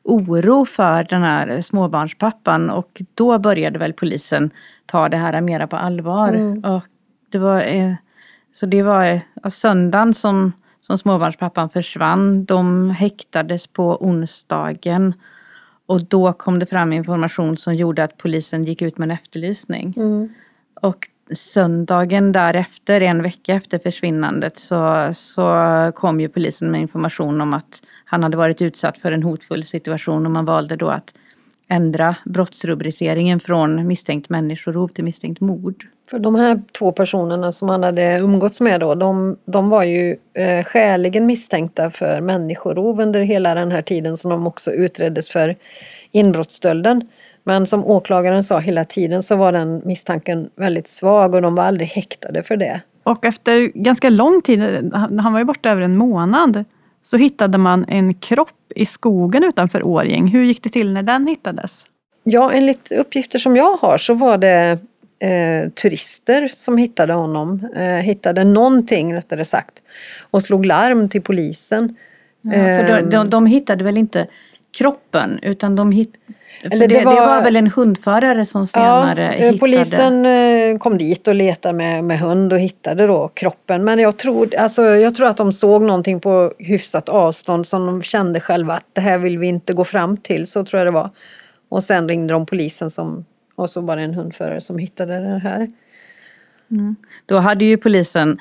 oro 0.09 0.65
för 0.65 1.05
den 1.05 1.23
här 1.23 1.62
småbarnspappan 1.62 2.71
och 2.71 3.03
då 3.15 3.38
började 3.38 3.79
väl 3.79 3.93
polisen 3.93 4.50
ta 4.87 5.09
det 5.09 5.17
här 5.17 5.41
mera 5.41 5.67
på 5.67 5.77
allvar. 5.77 6.29
Mm. 6.29 6.65
Och 6.65 6.85
det 7.31 7.38
var, 7.38 7.61
eh, 7.61 7.95
så 8.53 8.67
det 8.67 8.83
var 8.83 9.21
söndagen 9.50 10.15
som, 10.15 10.53
som 10.81 10.99
småbarnspappan 10.99 11.71
försvann. 11.71 12.45
De 12.45 12.91
häktades 12.91 13.67
på 13.67 14.05
onsdagen 14.05 15.15
och 15.87 16.05
då 16.05 16.33
kom 16.33 16.59
det 16.59 16.67
fram 16.67 16.93
information 16.93 17.57
som 17.57 17.75
gjorde 17.75 18.05
att 18.05 18.17
polisen 18.17 18.65
gick 18.65 18.83
ut 18.83 18.99
med 18.99 19.07
en 19.07 19.11
efterlysning. 19.11 19.95
Mm. 19.97 20.35
Och 20.81 21.09
söndagen 21.32 22.32
därefter, 22.32 23.00
en 23.00 23.23
vecka 23.23 23.54
efter 23.54 23.78
försvinnandet, 23.78 24.58
så, 24.58 25.11
så 25.12 25.52
kom 25.94 26.20
ju 26.20 26.28
polisen 26.28 26.70
med 26.70 26.80
information 26.80 27.40
om 27.40 27.54
att 27.54 27.82
han 28.04 28.23
hade 28.23 28.37
varit 28.37 28.62
utsatt 28.62 28.99
för 28.99 29.12
en 29.12 29.23
hotfull 29.23 29.64
situation 29.64 30.26
och 30.26 30.32
man 30.32 30.44
valde 30.44 30.76
då 30.76 30.88
att 30.88 31.14
ändra 31.68 32.16
brottsrubriceringen 32.25 33.40
från 33.40 33.87
misstänkt 33.87 34.28
människorov 34.28 34.88
till 34.88 35.04
misstänkt 35.04 35.40
mord. 35.40 35.85
För 36.11 36.18
de 36.18 36.35
här 36.35 36.62
två 36.78 36.92
personerna 36.92 37.52
som 37.52 37.68
han 37.68 37.82
hade 37.82 38.18
umgåtts 38.18 38.61
med 38.61 38.80
då, 38.80 38.94
de, 38.94 39.37
de 39.44 39.68
var 39.68 39.85
ju 39.85 40.16
eh, 40.35 40.64
skäligen 40.64 41.26
misstänkta 41.26 41.90
för 41.90 42.20
människorov 42.20 43.00
under 43.00 43.20
hela 43.20 43.54
den 43.54 43.73
här 43.73 43.82
tiden 43.82 44.16
som 44.16 44.30
de 44.30 44.47
också 44.47 44.73
utreddes 44.73 45.30
för 45.30 45.56
inbrottsstölden. 46.12 47.08
Men 47.49 47.67
som 47.67 47.85
åklagaren 47.85 48.45
sa 48.45 48.59
hela 48.59 48.85
tiden 48.85 49.23
så 49.23 49.37
var 49.37 49.52
den 49.52 49.83
misstanken 49.85 50.50
väldigt 50.57 50.88
svag 50.88 51.35
och 51.35 51.43
de 51.43 51.55
var 51.55 51.64
aldrig 51.64 51.88
häktade 51.88 52.43
för 52.43 52.57
det. 52.57 52.81
Och 53.02 53.25
efter 53.25 53.67
ganska 53.75 54.11
lång 54.11 54.43
tid, 54.43 54.90
han 54.95 55.19
han 55.19 55.33
var 55.33 55.40
ju 55.40 55.45
borta 55.45 55.71
över 55.71 55.83
en 55.83 55.97
månad, 55.99 56.64
så 57.02 57.17
hittade 57.17 57.59
man 57.59 57.85
en 57.88 58.14
kropp 58.14 58.73
i 58.75 58.87
skogen 58.87 59.45
utanför 59.45 59.83
Årjäng. 59.83 60.26
Hur 60.26 60.43
gick 60.43 60.62
det 60.62 60.69
till 60.69 60.93
när 60.93 61.02
den 61.02 61.26
hittades? 61.26 61.87
Ja, 62.25 62.52
enligt 62.52 62.93
uppgifter 62.93 63.38
som 63.38 63.57
jag 63.57 63.76
har 63.76 63.99
så 63.99 64.14
var 64.14 64.38
det 64.38 64.78
eh, 65.19 65.71
turister 65.71 66.49
som 66.49 66.76
hittade 66.78 67.12
honom. 67.12 67.69
Eh, 67.76 67.83
hittade 67.83 68.45
någonting 68.45 69.14
rättare 69.14 69.45
sagt. 69.45 69.83
Och 70.31 70.43
slog 70.43 70.67
larm 70.67 71.09
till 71.09 71.23
polisen. 71.23 71.97
Ja, 72.43 72.52
för 72.52 72.88
de, 72.88 72.93
Ehm. 72.93 73.11
de, 73.11 73.31
de 73.31 73.47
hittade 73.47 73.85
väl 73.85 73.97
inte 73.97 74.26
kroppen 74.78 75.38
utan 75.42 75.76
de 75.76 75.92
hit, 75.92 76.12
för 76.62 76.70
Eller 76.73 76.88
det, 76.88 76.94
det 76.94 77.00
det, 77.00 77.04
var- 77.04 77.26
var... 77.26 77.42
väl 77.42 77.56
en 77.56 77.66
hundförare 77.66 78.44
som 78.44 78.66
senare 78.66 79.23
Ja, 79.23 79.28
eh, 79.32 79.37
hittade. 79.38 79.58
polisen 79.58 80.26
eh, 80.26 80.78
kom 80.78 80.99
dit 80.99 81.28
och 81.28 81.35
letade 81.35 81.75
med, 81.75 82.04
med 82.04 82.18
hund 82.20 82.52
och 82.52 82.58
hittade 82.58 83.06
då 83.06 83.28
kroppen. 83.28 83.85
Men 83.85 83.99
jag 83.99 84.16
tror, 84.16 84.54
alltså, 84.56 84.82
jag 84.82 85.14
tror 85.14 85.26
att 85.26 85.37
de 85.37 85.52
såg 85.52 85.82
någonting 85.82 86.20
på 86.20 86.52
hyfsat 86.58 87.08
avstånd 87.08 87.66
som 87.66 87.87
de 87.87 88.02
kände 88.02 88.40
själva 88.40 88.75
att 88.75 88.87
det 88.92 89.00
här 89.00 89.18
vill 89.18 89.38
vi 89.38 89.47
inte 89.47 89.73
gå 89.73 89.85
fram 89.85 90.16
till. 90.16 90.47
Så 90.47 90.64
tror 90.64 90.78
jag 90.78 90.87
det 90.87 90.90
var. 90.90 91.11
Och 91.68 91.85
sen 91.85 92.08
ringde 92.08 92.32
de 92.32 92.47
polisen 92.47 92.91
som, 92.91 93.25
och 93.54 93.71
så 93.71 93.80
var 93.80 93.97
det 93.97 94.02
en 94.02 94.14
hundförare 94.14 94.60
som 94.60 94.78
hittade 94.78 95.21
det 95.21 95.38
här. 95.38 95.69
Då 97.26 97.38
hade 97.38 97.64
ju 97.64 97.76
polisen 97.76 98.38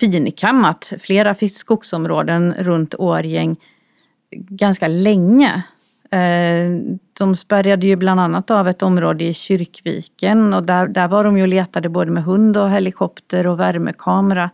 finkammat 0.00 0.92
flera 1.00 1.34
skogsområden 1.34 2.54
runt 2.58 2.94
Årgäng 2.94 3.56
ganska 4.36 4.88
länge. 4.88 5.62
Eh, 6.14 6.70
de 7.18 7.36
spärrade 7.36 7.86
ju 7.86 7.96
bland 7.96 8.20
annat 8.20 8.50
av 8.50 8.68
ett 8.68 8.82
område 8.82 9.24
i 9.24 9.34
Kyrkviken 9.34 10.54
och 10.54 10.66
där, 10.66 10.88
där 10.88 11.08
var 11.08 11.24
de 11.24 11.36
ju 11.36 11.42
och 11.42 11.48
letade 11.48 11.88
både 11.88 12.10
med 12.10 12.24
hund 12.24 12.56
och 12.56 12.70
helikopter 12.70 13.46
och 13.46 13.60
värmekamera. 13.60 14.50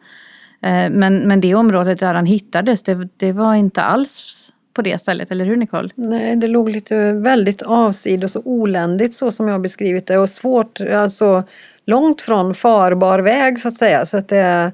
Eh, 0.62 0.90
men, 0.90 1.16
men 1.28 1.40
det 1.40 1.54
området 1.54 2.00
där 2.00 2.14
han 2.14 2.26
hittades, 2.26 2.82
det, 2.82 3.08
det 3.16 3.32
var 3.32 3.54
inte 3.54 3.82
alls 3.82 4.46
på 4.74 4.82
det 4.82 5.00
stället, 5.00 5.30
eller 5.30 5.44
hur 5.44 5.56
Nicole? 5.56 5.88
Nej, 5.94 6.36
det 6.36 6.46
låg 6.46 6.70
lite 6.70 7.12
väldigt 7.12 7.62
avsides 7.62 8.36
och 8.36 8.46
oländigt 8.46 9.14
så 9.14 9.32
som 9.32 9.48
jag 9.48 9.54
har 9.54 9.60
beskrivit 9.60 10.06
det 10.06 10.18
och 10.18 10.30
svårt, 10.30 10.80
alltså 10.80 11.42
långt 11.86 12.22
från 12.22 12.54
farbar 12.54 13.18
väg 13.18 13.58
så 13.58 13.68
att 13.68 13.76
säga. 13.76 14.06
Så 14.06 14.16
att 14.16 14.28
det, 14.28 14.72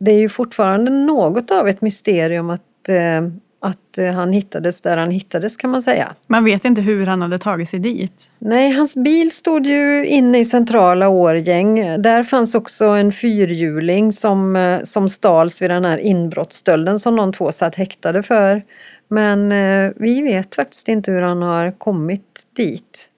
det 0.00 0.10
är 0.10 0.18
ju 0.18 0.28
fortfarande 0.28 0.90
något 0.90 1.50
av 1.50 1.68
ett 1.68 1.82
mysterium 1.82 2.50
att, 2.50 2.88
eh, 2.88 3.30
att 3.60 3.98
eh, 3.98 4.12
han 4.12 4.32
hittades 4.32 4.80
där 4.80 4.96
han 4.96 5.10
hittades 5.10 5.56
kan 5.56 5.70
man 5.70 5.82
säga. 5.82 6.14
Man 6.26 6.44
vet 6.44 6.64
inte 6.64 6.80
hur 6.80 7.06
han 7.06 7.22
hade 7.22 7.38
tagit 7.38 7.68
sig 7.68 7.78
dit. 7.78 8.30
Nej, 8.38 8.70
hans 8.70 8.96
bil 8.96 9.32
stod 9.32 9.66
ju 9.66 10.06
inne 10.06 10.38
i 10.38 10.44
centrala 10.44 11.08
Årgäng. 11.08 12.02
Där 12.02 12.22
fanns 12.22 12.54
också 12.54 12.84
en 12.84 13.12
fyrhjuling 13.12 14.12
som, 14.12 14.56
eh, 14.56 14.82
som 14.82 15.08
stals 15.08 15.62
vid 15.62 15.70
den 15.70 15.84
här 15.84 15.98
inbrottsstölden 15.98 16.98
som 16.98 17.16
de 17.16 17.32
två 17.32 17.52
satt 17.52 17.74
häktade 17.74 18.22
för. 18.22 18.62
Men 19.08 19.52
eh, 19.52 19.92
vi 19.96 20.22
vet 20.22 20.54
faktiskt 20.54 20.88
inte 20.88 21.12
hur 21.12 21.22
han 21.22 21.42
har 21.42 21.78
kommit 21.78 22.46
dit. 22.56 23.09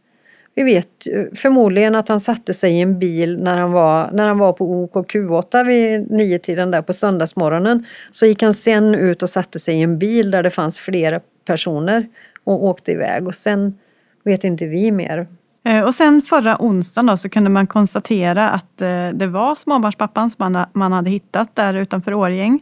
Vi 0.55 0.63
vet 0.63 0.89
förmodligen 1.35 1.95
att 1.95 2.09
han 2.09 2.21
satte 2.21 2.55
sig 2.55 2.73
i 2.73 2.81
en 2.81 2.99
bil 2.99 3.43
när 3.43 3.57
han 3.57 3.73
var, 3.73 4.11
när 4.13 4.29
han 4.29 4.39
var 4.39 4.53
på 4.53 4.89
OKQ8 4.95 5.67
vid 5.67 6.11
niotiden 6.11 6.71
där 6.71 6.83
på 6.83 6.93
söndagsmorgonen. 6.93 7.87
Så 8.11 8.27
gick 8.27 8.43
han 8.43 8.55
sen 8.55 8.95
ut 8.95 9.23
och 9.23 9.31
satte 9.31 9.59
sig 9.59 9.75
i 9.75 9.83
en 9.83 9.99
bil 9.99 10.31
där 10.31 10.43
det 10.43 10.51
fanns 10.51 10.79
flera 10.79 11.21
personer 11.45 12.09
och 12.45 12.65
åkte 12.65 12.93
iväg. 12.93 13.27
Och 13.27 13.35
sen 13.35 13.79
vet 14.25 14.45
inte 14.45 14.67
vi 14.67 14.91
mer. 14.91 15.27
Eh, 15.65 15.85
och 15.85 15.95
sen 15.95 16.23
förra 16.23 16.57
onsdagen 16.61 17.07
då, 17.07 17.17
så 17.17 17.29
kunde 17.29 17.51
man 17.51 17.67
konstatera 17.67 18.51
att 18.51 18.83
eh, 18.83 19.09
det 19.15 19.27
var 19.27 19.55
småbarnspappan 19.55 20.31
som 20.31 20.67
man, 20.73 20.93
hade 20.93 21.11
hittat 21.11 21.57
där 21.57 21.75
utanför 21.75 22.15
Årjäng. 22.15 22.61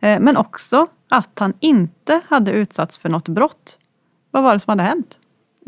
Eh, 0.00 0.20
men 0.20 0.36
också 0.36 0.86
att 1.08 1.38
han 1.38 1.52
inte 1.60 2.20
hade 2.28 2.52
utsatts 2.52 2.98
för 2.98 3.08
något 3.08 3.28
brott. 3.28 3.78
Vad 4.30 4.42
var 4.42 4.52
det 4.52 4.60
som 4.60 4.70
hade 4.70 4.82
hänt? 4.82 5.17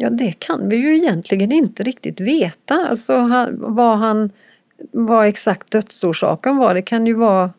Ja, 0.03 0.11
det 0.11 0.33
kan 0.33 0.69
vi 0.69 0.77
ju 0.77 0.97
egentligen 0.97 1.53
inte 1.53 1.83
riktigt 1.83 2.21
veta. 2.21 2.87
Alltså 2.91 3.17
han, 3.17 3.75
vad, 3.75 3.99
han, 3.99 4.31
vad 4.93 5.27
exakt 5.27 5.71
dödsorsaken 5.71 6.57
var. 6.57 6.75
Det 6.75 6.83
kan 6.83 7.07
ju 7.07 7.15
vara 7.15 7.51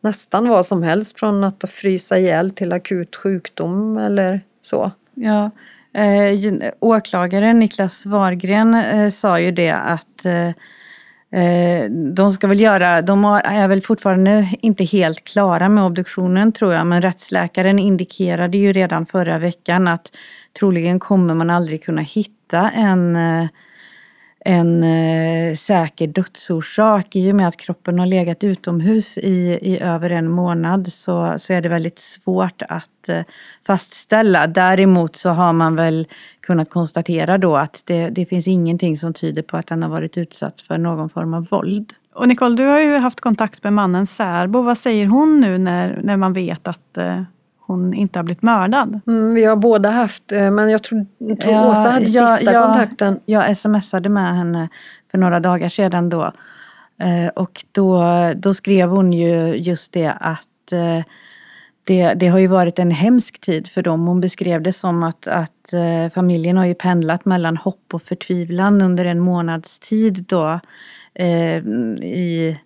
nästan 0.00 0.48
vad 0.48 0.66
som 0.66 0.82
helst 0.82 1.18
från 1.18 1.44
att 1.44 1.64
frysa 1.70 2.18
ihjäl 2.18 2.50
till 2.50 2.72
akut 2.72 3.16
sjukdom 3.16 3.98
eller 3.98 4.40
så. 4.62 4.90
Ja, 5.14 5.50
eh, 5.92 6.70
åklagaren 6.80 7.58
Niklas 7.58 8.06
Wargren 8.06 8.74
eh, 8.74 9.10
sa 9.10 9.40
ju 9.40 9.50
det 9.50 9.72
att 9.72 10.24
eh, 10.24 10.48
eh 11.42 11.90
de 11.90 12.32
ska 12.32 12.46
väl 12.46 12.60
göra, 12.60 13.02
de 13.02 13.24
är 13.44 13.68
väl 13.68 13.82
fortfarande 13.82 14.48
inte 14.60 14.84
helt 14.84 15.24
klara 15.24 15.68
med 15.68 15.84
obduktionen 15.84 16.52
tror 16.52 16.74
jag, 16.74 16.86
men 16.86 17.02
rättsläkaren 17.02 17.78
indikerade 17.78 18.58
ju 18.58 18.72
redan 18.72 19.06
förra 19.06 19.38
veckan 19.38 19.88
att 19.88 20.10
troligen 20.58 20.98
kommer 20.98 21.34
man 21.34 21.50
aldrig 21.50 21.84
kunna 21.84 22.00
hitta 22.00 22.70
en 22.70 23.16
eh, 23.16 23.48
en 24.48 24.84
eh, 24.84 25.56
säker 25.56 26.06
dödsorsak. 26.06 27.16
I 27.16 27.32
och 27.32 27.36
med 27.36 27.48
att 27.48 27.56
kroppen 27.56 27.98
har 27.98 28.06
legat 28.06 28.44
utomhus 28.44 29.18
i, 29.18 29.58
i 29.62 29.78
över 29.80 30.10
en 30.10 30.30
månad 30.30 30.92
så, 30.92 31.34
så 31.38 31.52
är 31.52 31.62
det 31.62 31.68
väldigt 31.68 31.98
svårt 31.98 32.62
att 32.68 33.08
eh, 33.08 33.22
fastställa. 33.66 34.46
Däremot 34.46 35.16
så 35.16 35.30
har 35.30 35.52
man 35.52 35.76
väl 35.76 36.06
kunnat 36.40 36.70
konstatera 36.70 37.38
då 37.38 37.56
att 37.56 37.82
det, 37.84 38.08
det 38.08 38.26
finns 38.26 38.48
ingenting 38.48 38.96
som 38.96 39.14
tyder 39.14 39.42
på 39.42 39.56
att 39.56 39.70
han 39.70 39.82
har 39.82 39.90
varit 39.90 40.18
utsatt 40.18 40.60
för 40.60 40.78
någon 40.78 41.08
form 41.08 41.34
av 41.34 41.46
våld. 41.50 41.92
Och 42.14 42.28
Nicole, 42.28 42.56
du 42.56 42.64
har 42.64 42.80
ju 42.80 42.96
haft 42.96 43.20
kontakt 43.20 43.64
med 43.64 43.72
mannens 43.72 44.16
särbo. 44.16 44.62
Vad 44.62 44.78
säger 44.78 45.06
hon 45.06 45.40
nu 45.40 45.58
när, 45.58 46.00
när 46.02 46.16
man 46.16 46.32
vet 46.32 46.68
att 46.68 46.98
eh, 46.98 47.20
hon 47.66 47.94
inte 47.94 48.18
har 48.18 48.24
blivit 48.24 48.42
mördad? 48.42 49.00
Mm, 49.06 49.34
vi 49.34 49.44
har 49.44 49.56
båda 49.56 49.90
haft, 49.90 50.32
eh, 50.32 50.50
men 50.50 50.70
jag 50.70 50.82
tror, 50.82 51.06
jag 51.18 51.40
tror 51.40 51.54
Ja, 51.54 51.70
Åsa 51.70 51.90
hade 51.90 52.06
ja, 52.06 52.36
sista 52.36 52.52
ja. 52.52 52.66
kontakten. 52.66 53.20
Jag 53.24 53.56
smsade 53.56 54.08
med 54.08 54.36
henne 54.36 54.68
för 55.10 55.18
några 55.18 55.40
dagar 55.40 55.68
sedan 55.68 56.08
då. 56.08 56.32
Eh, 57.00 57.28
Och 57.36 57.64
då, 57.72 58.04
då 58.36 58.54
skrev 58.54 58.88
hon 58.88 59.12
ju 59.12 59.54
just 59.56 59.92
det 59.92 60.12
att 60.20 60.72
eh, 60.72 61.04
det, 61.84 62.14
det 62.14 62.28
har 62.28 62.38
ju 62.38 62.46
varit 62.46 62.78
en 62.78 62.90
hemsk 62.90 63.40
tid 63.40 63.68
för 63.68 63.82
dem. 63.82 64.06
Hon 64.06 64.20
beskrev 64.20 64.62
det 64.62 64.72
som 64.72 65.02
att, 65.02 65.26
att 65.28 65.52
familjen 66.14 66.56
har 66.56 66.64
ju 66.66 66.74
pendlat 66.74 67.24
mellan 67.24 67.56
hopp 67.56 67.94
och 67.94 68.02
förtvivlan 68.02 68.82
under 68.82 69.04
en 69.04 69.20
månads 69.20 69.78
tid 69.80 70.24
då. 70.28 70.60
i, 72.02 72.56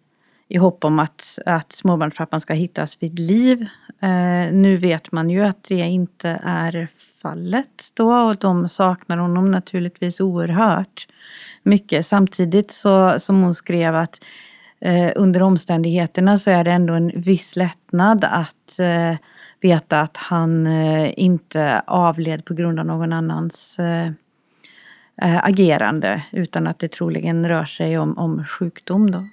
i 0.50 0.58
hopp 0.58 0.84
om 0.84 0.98
att, 0.98 1.38
att 1.46 1.72
småbarnspappan 1.72 2.40
ska 2.40 2.52
hittas 2.52 2.96
vid 3.00 3.18
liv. 3.18 3.66
Eh, 4.00 4.52
nu 4.52 4.76
vet 4.76 5.12
man 5.12 5.30
ju 5.30 5.44
att 5.44 5.64
det 5.64 5.74
inte 5.74 6.40
är 6.44 6.88
fallet 7.22 7.90
då 7.94 8.14
och 8.14 8.36
de 8.36 8.68
saknar 8.68 9.18
honom 9.18 9.50
naturligtvis 9.50 10.20
oerhört 10.20 11.08
mycket. 11.62 12.06
Samtidigt 12.06 12.70
så 12.70 13.20
som 13.20 13.42
hon 13.42 13.54
skrev 13.54 13.94
att 13.94 14.24
eh, 14.80 15.12
under 15.16 15.42
omständigheterna 15.42 16.38
så 16.38 16.50
är 16.50 16.64
det 16.64 16.70
ändå 16.70 16.94
en 16.94 17.12
viss 17.20 17.56
lättnad 17.56 18.24
att 18.24 18.78
eh, 18.78 19.14
veta 19.60 20.00
att 20.00 20.16
han 20.16 20.66
eh, 20.66 21.12
inte 21.16 21.82
avled 21.86 22.44
på 22.44 22.54
grund 22.54 22.80
av 22.80 22.86
någon 22.86 23.12
annans 23.12 23.78
eh, 23.78 24.06
eh 25.22 25.44
agerande 25.44 26.22
utan 26.32 26.66
att 26.66 26.78
det 26.78 26.88
troligen 26.88 27.48
rör 27.48 27.64
sig 27.64 27.98
om, 27.98 28.18
om 28.18 28.44
sjukdom. 28.44 29.10
Då. 29.10 29.26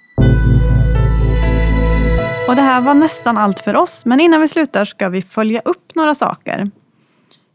Och 2.48 2.56
det 2.56 2.62
här 2.62 2.80
var 2.80 2.94
nästan 2.94 3.36
allt 3.36 3.60
för 3.60 3.76
oss, 3.76 4.04
men 4.04 4.20
innan 4.20 4.40
vi 4.40 4.48
slutar 4.48 4.84
ska 4.84 5.08
vi 5.08 5.22
följa 5.22 5.60
upp 5.64 5.94
några 5.94 6.14
saker. 6.14 6.70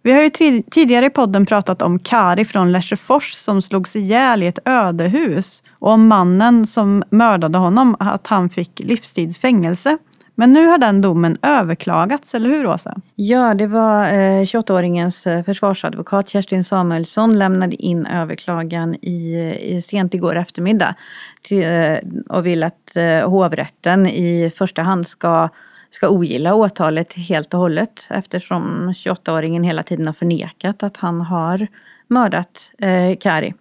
Vi 0.03 0.11
har 0.11 0.21
ju 0.21 0.29
tidigare 0.71 1.05
i 1.05 1.09
podden 1.09 1.45
pratat 1.45 1.81
om 1.81 1.99
Kari 1.99 2.45
från 2.45 2.71
Lesjöfors 2.71 3.31
som 3.31 3.61
slogs 3.61 3.95
ihjäl 3.95 4.43
i 4.43 4.47
ett 4.47 4.59
ödehus 4.65 5.63
och 5.71 5.91
om 5.91 6.07
mannen 6.07 6.67
som 6.67 7.03
mördade 7.09 7.57
honom, 7.57 7.95
att 7.99 8.27
han 8.27 8.49
fick 8.49 8.79
livstidsfängelse. 8.79 9.97
Men 10.35 10.53
nu 10.53 10.67
har 10.67 10.77
den 10.77 11.01
domen 11.01 11.37
överklagats, 11.41 12.35
eller 12.35 12.49
hur 12.49 12.67
Åsa? 12.67 12.95
Ja, 13.15 13.53
det 13.53 13.67
var 13.67 14.05
eh, 14.05 14.41
28-åringens 14.41 15.27
eh, 15.27 15.43
försvarsadvokat 15.43 16.29
Kerstin 16.29 16.63
Samuelsson 16.63 17.39
lämnade 17.39 17.75
in 17.75 18.05
överklagan 18.05 18.95
i, 18.95 19.35
i 19.61 19.81
sent 19.81 20.13
igår 20.13 20.35
eftermiddag 20.35 20.95
till, 21.41 21.63
eh, 21.63 21.97
och 22.29 22.45
vill 22.45 22.63
att 22.63 22.95
eh, 22.95 23.29
hovrätten 23.29 24.07
i 24.07 24.51
första 24.55 24.81
hand 24.81 25.07
ska 25.07 25.49
ska 25.93 26.09
ogilla 26.09 26.55
åtalet 26.55 27.13
helt 27.13 27.53
och 27.53 27.59
hållet 27.59 28.07
eftersom 28.09 28.93
28-åringen 28.95 29.63
hela 29.63 29.83
tiden 29.83 30.07
har 30.07 30.13
förnekat 30.13 30.83
att 30.83 30.97
han 30.97 31.21
har 31.21 31.67
mördat 32.07 32.71
eh, 32.77 33.17
Kari. 33.19 33.53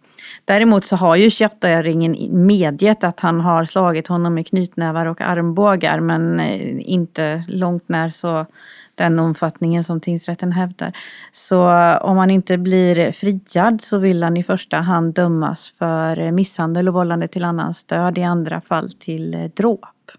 Däremot 0.44 0.86
så 0.86 0.96
har 0.96 1.16
ju 1.16 1.28
28-åringen 1.28 2.30
medgett 2.30 3.04
att 3.04 3.20
han 3.20 3.40
har 3.40 3.64
slagit 3.64 4.08
honom 4.08 4.34
med 4.34 4.46
knytnävar 4.46 5.06
och 5.06 5.20
armbågar 5.20 6.00
men 6.00 6.40
eh, 6.40 6.90
inte 6.90 7.44
långt 7.48 7.88
när 7.88 8.10
så 8.10 8.46
den 8.94 9.18
omfattningen 9.18 9.84
som 9.84 10.00
tingsrätten 10.00 10.52
hävdar. 10.52 10.96
Så 11.32 11.70
eh, 11.70 12.02
om 12.02 12.18
han 12.18 12.30
inte 12.30 12.58
blir 12.58 13.12
friad 13.12 13.80
så 13.82 13.98
vill 13.98 14.22
han 14.22 14.36
i 14.36 14.42
första 14.42 14.76
hand 14.76 15.14
dömas 15.14 15.74
för 15.78 16.18
eh, 16.18 16.32
misshandel 16.32 16.88
och 16.88 16.94
vållande 16.94 17.28
till 17.28 17.44
annans 17.44 17.84
död, 17.84 18.18
i 18.18 18.22
andra 18.22 18.60
fall 18.60 18.90
till 18.90 19.50
dråp. 19.54 20.10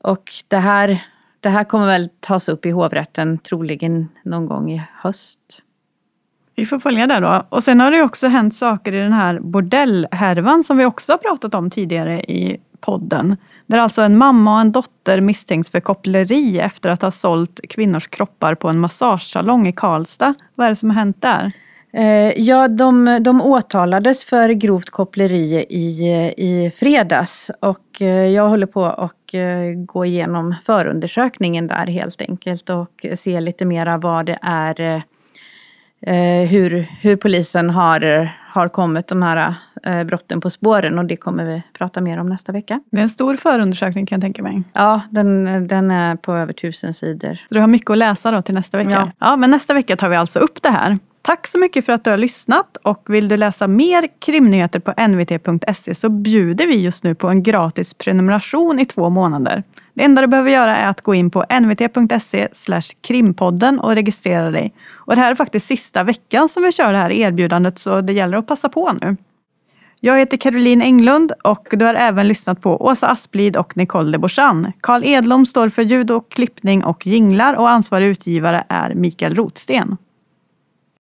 Och 0.00 0.32
det 0.48 0.56
här, 0.56 1.04
det 1.40 1.48
här 1.48 1.64
kommer 1.64 1.86
väl 1.86 2.08
tas 2.20 2.48
upp 2.48 2.66
i 2.66 2.70
hovrätten 2.70 3.38
troligen 3.38 4.08
någon 4.22 4.46
gång 4.46 4.72
i 4.72 4.82
höst. 4.94 5.62
Vi 6.58 6.66
får 6.66 6.78
följa 6.78 7.06
det 7.06 7.20
då. 7.20 7.46
Och 7.48 7.64
sen 7.64 7.80
har 7.80 7.90
det 7.90 8.02
också 8.02 8.26
hänt 8.26 8.54
saker 8.54 8.92
i 8.92 8.98
den 8.98 9.12
här 9.12 9.40
bordellhärvan 9.40 10.64
som 10.64 10.76
vi 10.76 10.84
också 10.84 11.12
har 11.12 11.18
pratat 11.18 11.54
om 11.54 11.70
tidigare 11.70 12.20
i 12.20 12.60
podden. 12.80 13.36
Där 13.66 13.78
alltså 13.78 14.02
en 14.02 14.18
mamma 14.18 14.54
och 14.54 14.60
en 14.60 14.72
dotter 14.72 15.20
misstänks 15.20 15.70
för 15.70 15.80
koppleri 15.80 16.58
efter 16.58 16.90
att 16.90 17.02
ha 17.02 17.10
sålt 17.10 17.60
kvinnors 17.68 18.08
kroppar 18.08 18.54
på 18.54 18.68
en 18.68 18.78
massagesalong 18.78 19.66
i 19.66 19.72
Karlstad. 19.72 20.34
Vad 20.54 20.66
är 20.66 20.70
det 20.70 20.76
som 20.76 20.90
har 20.90 20.96
hänt 20.96 21.22
där? 21.22 21.52
Eh, 21.92 22.42
ja, 22.42 22.68
de, 22.68 23.18
de 23.20 23.40
åtalades 23.40 24.24
för 24.24 24.48
grovt 24.48 24.90
koppleri 24.90 25.66
i, 25.70 26.08
i 26.36 26.72
fredags 26.76 27.50
och 27.60 28.02
eh, 28.02 28.26
jag 28.26 28.48
håller 28.48 28.66
på 28.66 28.84
att 28.84 29.34
eh, 29.34 29.78
gå 29.86 30.04
igenom 30.04 30.54
förundersökningen 30.64 31.66
där 31.66 31.86
helt 31.86 32.20
enkelt 32.20 32.70
och 32.70 33.06
se 33.16 33.40
lite 33.40 33.64
mera 33.64 33.98
vad 33.98 34.26
det 34.26 34.38
är 34.42 35.02
hur, 36.48 36.88
hur 37.00 37.16
polisen 37.16 37.70
har, 37.70 38.30
har 38.50 38.68
kommit 38.68 39.08
de 39.08 39.22
här 39.22 39.54
brotten 40.04 40.40
på 40.40 40.50
spåren 40.50 40.98
och 40.98 41.04
det 41.04 41.16
kommer 41.16 41.44
vi 41.44 41.62
prata 41.72 42.00
mer 42.00 42.18
om 42.18 42.28
nästa 42.28 42.52
vecka. 42.52 42.80
Det 42.90 42.98
är 42.98 43.02
en 43.02 43.08
stor 43.08 43.36
förundersökning 43.36 44.06
kan 44.06 44.16
jag 44.16 44.22
tänka 44.22 44.42
mig. 44.42 44.62
Ja, 44.72 45.00
den, 45.10 45.68
den 45.68 45.90
är 45.90 46.16
på 46.16 46.34
över 46.34 46.52
tusen 46.52 46.94
sidor. 46.94 47.34
Så 47.34 47.54
du 47.54 47.60
har 47.60 47.66
mycket 47.66 47.90
att 47.90 47.98
läsa 47.98 48.30
då 48.30 48.42
till 48.42 48.54
nästa 48.54 48.78
vecka? 48.78 48.90
Ja. 48.90 49.12
ja, 49.18 49.36
men 49.36 49.50
nästa 49.50 49.74
vecka 49.74 49.96
tar 49.96 50.08
vi 50.08 50.16
alltså 50.16 50.38
upp 50.38 50.62
det 50.62 50.70
här. 50.70 50.98
Tack 51.22 51.46
så 51.46 51.58
mycket 51.58 51.84
för 51.84 51.92
att 51.92 52.04
du 52.04 52.10
har 52.10 52.16
lyssnat 52.16 52.76
och 52.76 53.04
vill 53.08 53.28
du 53.28 53.36
läsa 53.36 53.66
mer 53.66 54.08
krimnyheter 54.18 54.80
på 54.80 55.08
nvt.se 55.08 55.94
så 55.94 56.08
bjuder 56.08 56.66
vi 56.66 56.80
just 56.80 57.04
nu 57.04 57.14
på 57.14 57.28
en 57.28 57.42
gratis 57.42 57.94
prenumeration 57.94 58.80
i 58.80 58.84
två 58.84 59.10
månader. 59.10 59.62
Det 59.98 60.04
enda 60.04 60.22
du 60.22 60.28
behöver 60.28 60.50
göra 60.50 60.76
är 60.76 60.88
att 60.88 61.02
gå 61.02 61.14
in 61.14 61.30
på 61.30 61.44
nvt.se 61.60 62.48
krimpodden 63.00 63.80
och 63.80 63.94
registrera 63.94 64.50
dig. 64.50 64.74
Och 64.92 65.14
det 65.16 65.20
här 65.20 65.30
är 65.30 65.34
faktiskt 65.34 65.66
sista 65.66 66.02
veckan 66.02 66.48
som 66.48 66.62
vi 66.62 66.72
kör 66.72 66.92
det 66.92 66.98
här 66.98 67.10
erbjudandet 67.10 67.78
så 67.78 68.00
det 68.00 68.12
gäller 68.12 68.38
att 68.38 68.46
passa 68.46 68.68
på 68.68 68.92
nu. 69.00 69.16
Jag 70.00 70.18
heter 70.18 70.36
Caroline 70.36 70.82
Englund 70.82 71.32
och 71.44 71.68
du 71.70 71.84
har 71.84 71.94
även 71.94 72.28
lyssnat 72.28 72.60
på 72.60 72.86
Åsa 72.86 73.08
Asplid 73.08 73.56
och 73.56 73.76
Nicole 73.76 74.12
de 74.12 74.18
Borsan. 74.18 74.72
Karl 74.80 75.04
Edlom 75.04 75.46
står 75.46 75.68
för 75.68 75.82
ljud 75.82 76.10
och 76.10 76.30
klippning 76.30 76.84
och 76.84 77.06
jinglar 77.06 77.54
och 77.54 77.70
ansvarig 77.70 78.06
utgivare 78.06 78.64
är 78.68 78.94
Mikael 78.94 79.34
Rotsten. 79.34 79.96